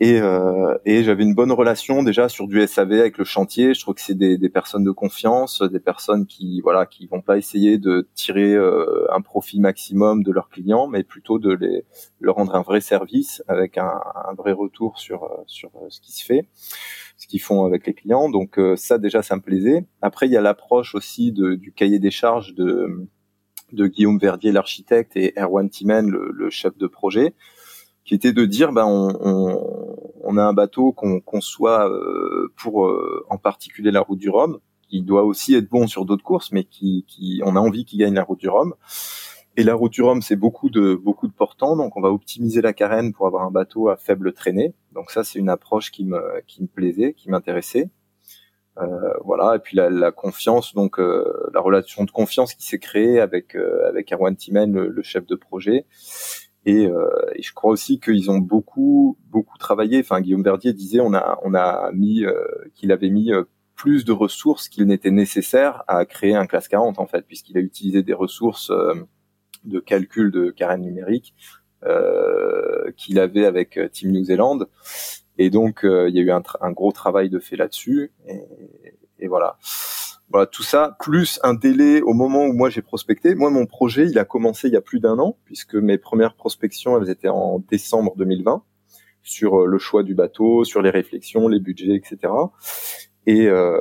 [0.02, 3.74] Et, euh, et j'avais une bonne relation déjà sur du SAV avec le chantier.
[3.74, 7.22] Je trouve que c'est des, des, personnes de confiance, des personnes qui voilà qui vont
[7.22, 11.84] pas essayer de tirer euh, un profit maximum de leurs clients, mais plutôt de les
[12.22, 13.92] leur rendre un vrai service avec un,
[14.26, 16.48] un vrai retour sur sur ce qui se fait,
[17.18, 18.30] ce qu'ils font avec les clients.
[18.30, 19.86] Donc euh, ça déjà ça me plaisait.
[20.02, 23.10] Après il y a l'approche aussi de, du cahier des charges de
[23.74, 27.36] de Guillaume Verdier l'architecte et Erwan Timen le, le chef de projet
[28.10, 32.88] qui était de dire ben on, on, on a un bateau qu'on conçoit euh, pour
[32.88, 34.58] euh, en particulier la route du Rhum,
[34.88, 38.00] qui doit aussi être bon sur d'autres courses, mais qui, qui on a envie qu'il
[38.00, 38.74] gagne la route du Rhum.
[39.58, 42.62] Et la route du Rhum, c'est beaucoup de beaucoup de portants, donc on va optimiser
[42.62, 44.74] la carène pour avoir un bateau à faible traînée.
[44.94, 47.92] Donc ça, c'est une approche qui me qui me plaisait, qui m'intéressait.
[48.80, 52.80] Euh, voilà, et puis la, la confiance, donc euh, la relation de confiance qui s'est
[52.80, 53.56] créée avec
[53.88, 55.86] avec Erwan Timen, le, le, chef de projet,
[56.66, 57.08] et, euh,
[57.40, 60.00] je crois aussi qu'ils ont beaucoup beaucoup travaillé.
[60.00, 62.34] Enfin, Guillaume Verdier disait on a on a mis euh,
[62.76, 63.44] qu'il avait mis euh,
[63.76, 67.62] plus de ressources qu'il n'était nécessaire à créer un classe 40 en fait, puisqu'il a
[67.62, 68.72] utilisé des ressources
[69.64, 71.34] de calcul de carène numérique
[72.98, 74.60] qu'il avait avec Team New Zealand.
[75.38, 78.12] Et donc il y a eu un, un gros travail de fait là-dessus.
[79.20, 79.58] Et voilà.
[80.32, 83.34] Voilà, tout ça, plus un délai au moment où moi j'ai prospecté.
[83.34, 86.36] Moi, mon projet, il a commencé il y a plus d'un an, puisque mes premières
[86.36, 88.64] prospections, elles étaient en décembre 2020,
[89.24, 92.32] sur euh, le choix du bateau, sur les réflexions, les budgets, etc.
[93.26, 93.80] Et, euh,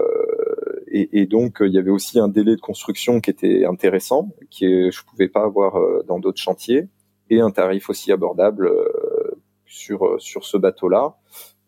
[0.90, 4.90] et, donc, il y avait aussi un délai de construction qui était intéressant, qui est,
[4.90, 6.88] je pouvais pas avoir euh, dans d'autres chantiers,
[7.30, 11.18] et un tarif aussi abordable euh, sur sur ce bateau-là.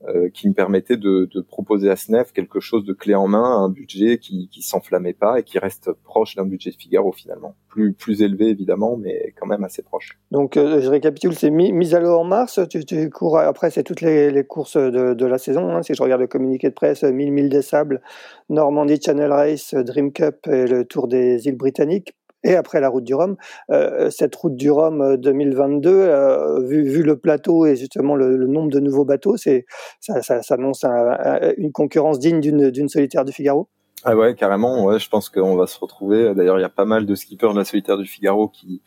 [0.08, 3.58] Euh, qui me permettait de, de, proposer à SNEF quelque chose de clé en main,
[3.62, 7.54] un budget qui, qui s'enflammait pas et qui reste proche d'un budget de Figaro finalement.
[7.68, 10.18] Plus, plus élevé évidemment, mais quand même assez proche.
[10.30, 13.82] Donc euh, je récapitule, c'est mise à l'eau en mars, tu, tu cours, après c'est
[13.82, 16.74] toutes les, les, courses de, de la saison, hein, si je regarde le communiqué de
[16.74, 18.00] presse, 1000 milles des sables,
[18.48, 23.04] Normandie Channel Race, Dream Cup et le Tour des îles britanniques et après la route
[23.04, 23.36] du Rhum.
[23.70, 28.70] Euh, cette route du Rhum 2022, euh, euh, vu, le plateau et justement le, nombre
[28.70, 29.66] de nouveaux bateaux, c'est
[30.00, 33.68] ça, ça, annonce un, une concurrence digne d'une solitaire du Figaro?
[34.02, 34.86] Ah ouais, carrément.
[34.86, 36.34] Ouais, je pense qu'on va se retrouver.
[36.34, 38.80] D'ailleurs, il y a pas mal de skippers de la solitaire du Figaro qui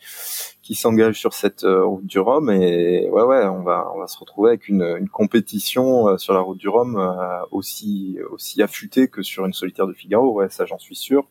[0.63, 4.17] qui s'engagent sur cette route du Rhum et ouais, ouais, on va on va se
[4.17, 6.99] retrouver avec une, une compétition sur la route du Rhum
[7.51, 10.31] aussi aussi affûtée que sur une solitaire du Figaro.
[10.31, 11.27] Ouais, ça j'en suis sûr.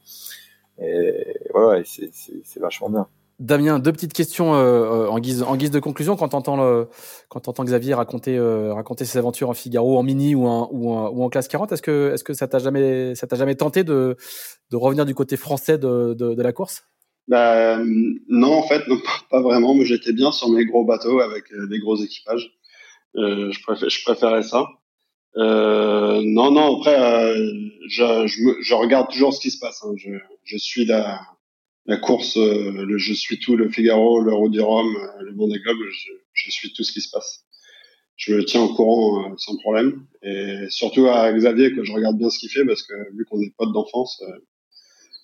[0.81, 3.07] Et ouais, ouais c'est c'est vachement bien.
[3.39, 6.17] Damien, deux petites questions euh, en, guise, en guise de conclusion.
[6.17, 10.69] Quand quand entends Xavier raconter, euh, raconter ses aventures en Figaro, en mini ou en,
[10.71, 13.57] ou ou en classe 40, est-ce que, est-ce que ça t'a jamais, ça t'a jamais
[13.57, 14.17] tenté de,
[14.71, 16.85] de revenir du côté français de, de, de la course?
[17.27, 17.79] Bah,
[18.29, 18.99] Non, en fait, non,
[19.31, 19.75] pas vraiment.
[19.75, 22.53] Mais j'étais bien sur mes gros bateaux avec euh, des gros équipages.
[23.17, 24.67] Euh, je, préfère, je préférais ça.
[25.37, 27.37] Euh, non, non, après,
[27.89, 29.83] je, je, me, je, regarde toujours ce qui se passe.
[29.83, 29.95] Hein.
[29.97, 30.11] Je,
[30.45, 31.21] je suis là
[31.87, 35.35] la course, euh, le, je suis tout, le Figaro, le Route du Rhum, euh, le
[35.35, 35.79] Vendée Globe,
[36.33, 37.45] je, suis tout ce qui se passe.
[38.17, 40.07] Je le tiens au courant euh, sans problème.
[40.23, 43.41] Et surtout à Xavier, que je regarde bien ce qu'il fait, parce que vu qu'on
[43.41, 44.23] est potes d'enfance,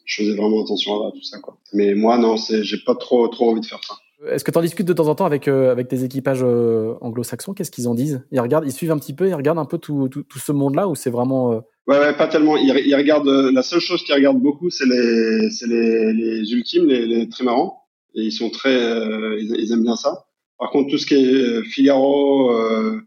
[0.05, 1.39] je faisais vraiment attention à tout ça.
[1.39, 1.59] Quoi.
[1.73, 3.95] Mais moi, non, c'est, j'ai pas trop, trop envie de faire ça.
[4.27, 7.55] Est-ce que tu en discutes de temps en temps avec, avec tes équipages anglo-saxons?
[7.55, 8.23] Qu'est-ce qu'ils en disent?
[8.33, 10.53] Ils regardent, ils suivent un petit peu, ils regardent un peu tout, tout, tout ce
[10.53, 12.59] monde-là ou c'est vraiment Ouais, ouais, pas tellement.
[12.59, 13.29] Ils, regardent.
[13.29, 17.45] Euh, la seule chose qu'ils regardent beaucoup, c'est les, les, les ultimes, les, les très
[17.45, 17.87] marrants.
[18.15, 20.27] Et ils sont très, euh, ils, aiment bien ça.
[20.59, 23.01] Par contre, tout ce qui est euh, Figaro, euh,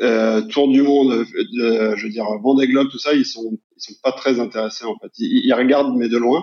[0.00, 3.94] euh, Tour du Monde, je veux dire Vendée Globe, tout ça, ils sont, ils sont
[4.02, 5.10] pas très intéressés en fait.
[5.18, 6.42] Ils regardent mais de loin.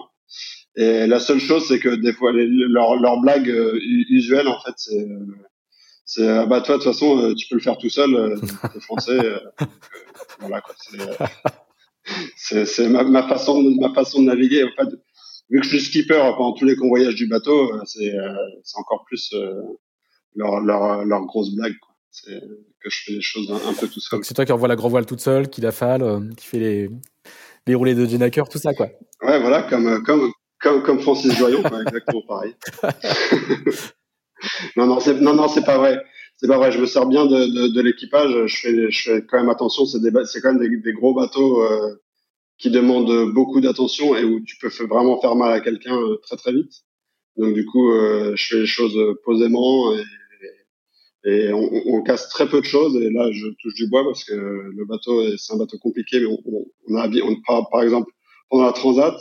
[0.78, 3.53] Et la seule chose, c'est que des fois, les, leurs leur blagues
[4.09, 5.07] usuelles, en fait, c'est
[6.05, 8.38] c'est ah bah toi de toute façon euh, tu peux le faire tout seul euh,
[8.71, 9.39] t'es français euh,
[10.39, 10.76] voilà quoi
[12.38, 14.95] c'est c'est ma, ma, façon ma façon de naviguer en fait,
[15.49, 18.13] vu que je suis skipper pendant tous les convoyages du bateau c'est
[18.63, 19.34] c'est encore plus
[20.36, 21.95] leur leur leur grosse blague quoi.
[22.11, 22.39] C'est
[22.80, 24.23] que je fais les choses un, peu tout seul.
[24.23, 26.89] C'est toi qui envoie la grand voile toute seule qui la fale qui fait les
[27.67, 28.88] les roulés de Jenaker tout ça quoi.
[29.23, 30.32] Ouais voilà comme comme
[30.66, 32.55] comme, comme Francis Joyon exactement pareil
[34.76, 36.03] non, non, c'est, non, non, c'est pas vrai.
[36.38, 36.72] C'est pas vrai.
[36.72, 38.32] Je me sers bien de, de, de l'équipage.
[38.47, 39.86] Je fais, je fais quand même attention.
[39.86, 41.95] C'est, des, c'est quand même des, gros bateaux euh,
[42.57, 46.36] qui demandent beaucoup d'attention et où tu peux vraiment faire mal à quelqu'un euh, très
[46.36, 46.84] très vite.
[47.38, 50.03] Donc du coup, euh, je fais les choses posément et,
[51.30, 52.95] et on, on, casse très peu de choses.
[52.97, 56.28] Et là, je touche du bois parce que le bateau, c'est un bateau compliqué, mais
[56.28, 58.11] on, on a, on, par, par exemple,
[58.49, 59.16] pendant la transat,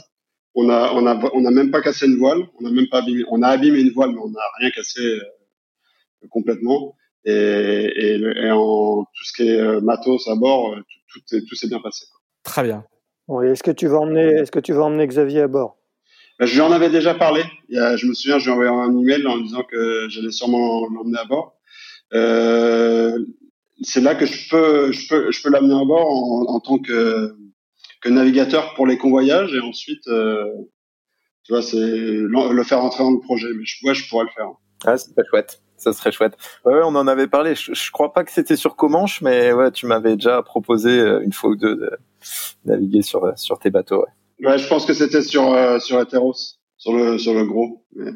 [0.55, 2.98] on a, on a, on a même pas cassé une voile, on a même pas
[2.98, 6.96] abîmé, on a abîmé une voile, mais on n'a rien cassé euh, complètement.
[7.24, 11.40] Et, et, et, en tout ce qui est euh, matos à bord, euh, tout, tout,
[11.48, 12.07] tout s'est bien passé.
[12.42, 12.84] Très bien.
[13.28, 15.78] Oui, est-ce que tu vas emmener, est-ce que tu vas emmener Xavier à bord?
[16.38, 17.42] Ben, Je lui en avais déjà parlé.
[17.70, 20.09] Il y a, je me souviens, je lui ai envoyé un email en disant que
[20.11, 21.57] j'allais sûrement l'emmener à bord.
[22.12, 23.18] Euh,
[23.80, 26.78] c'est là que je peux, je peux, je peux l'amener à bord en, en tant
[26.78, 27.34] que
[28.05, 30.44] que navigateur pour les convoyages et ensuite, euh,
[31.42, 33.48] tu vois, c'est le faire entrer dans le projet.
[33.57, 34.50] Mais je, ouais, je pourrais le faire.
[34.84, 35.62] Ah, c'est très chouette.
[35.76, 36.34] Ça serait chouette.
[36.64, 37.55] Ouais, on en avait parlé.
[37.55, 41.20] Je, je crois pas que c'était sur Comanche, mais ouais, tu m'avais déjà proposé euh,
[41.22, 41.90] une fois ou deux de
[42.64, 44.05] naviguer sur sur tes bateaux.
[44.40, 47.84] Ouais, ouais je pense que c'était sur euh, sur Eteros, sur le sur le gros.
[47.96, 48.11] Mais,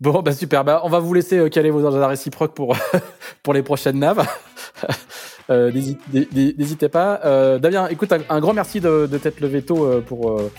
[0.00, 0.64] Bon, bah super.
[0.64, 2.74] Bah, on va vous laisser caler vos agendas réciproques pour
[3.42, 4.26] pour les prochaines naves.
[5.48, 7.20] Euh, n'hésitez pas.
[7.24, 10.50] Euh, Damien, écoute, un, grand merci de, de t'être levé tôt euh, pour, euh,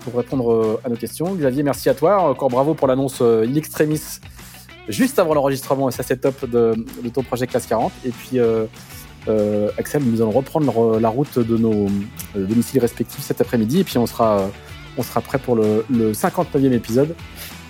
[0.00, 1.34] pour répondre à nos questions.
[1.34, 2.22] Xavier, merci à toi.
[2.30, 4.00] Encore bravo pour l'annonce in extremis
[4.88, 6.74] juste avant l'enregistrement, et ça c'est top, de,
[7.12, 7.92] ton projet Classe 40.
[8.04, 8.38] Et puis,
[9.78, 11.86] Axel, nous allons reprendre la route de nos
[12.34, 14.48] domiciles respectifs cet après-midi, et puis on sera,
[14.98, 17.14] on sera prêt pour le, le 59e épisode.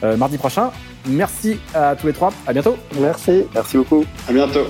[0.03, 0.71] mardi prochain.
[1.07, 2.33] Merci à tous les trois.
[2.47, 2.77] À bientôt.
[2.99, 3.45] Merci.
[3.55, 4.05] Merci beaucoup.
[4.29, 4.66] À bientôt.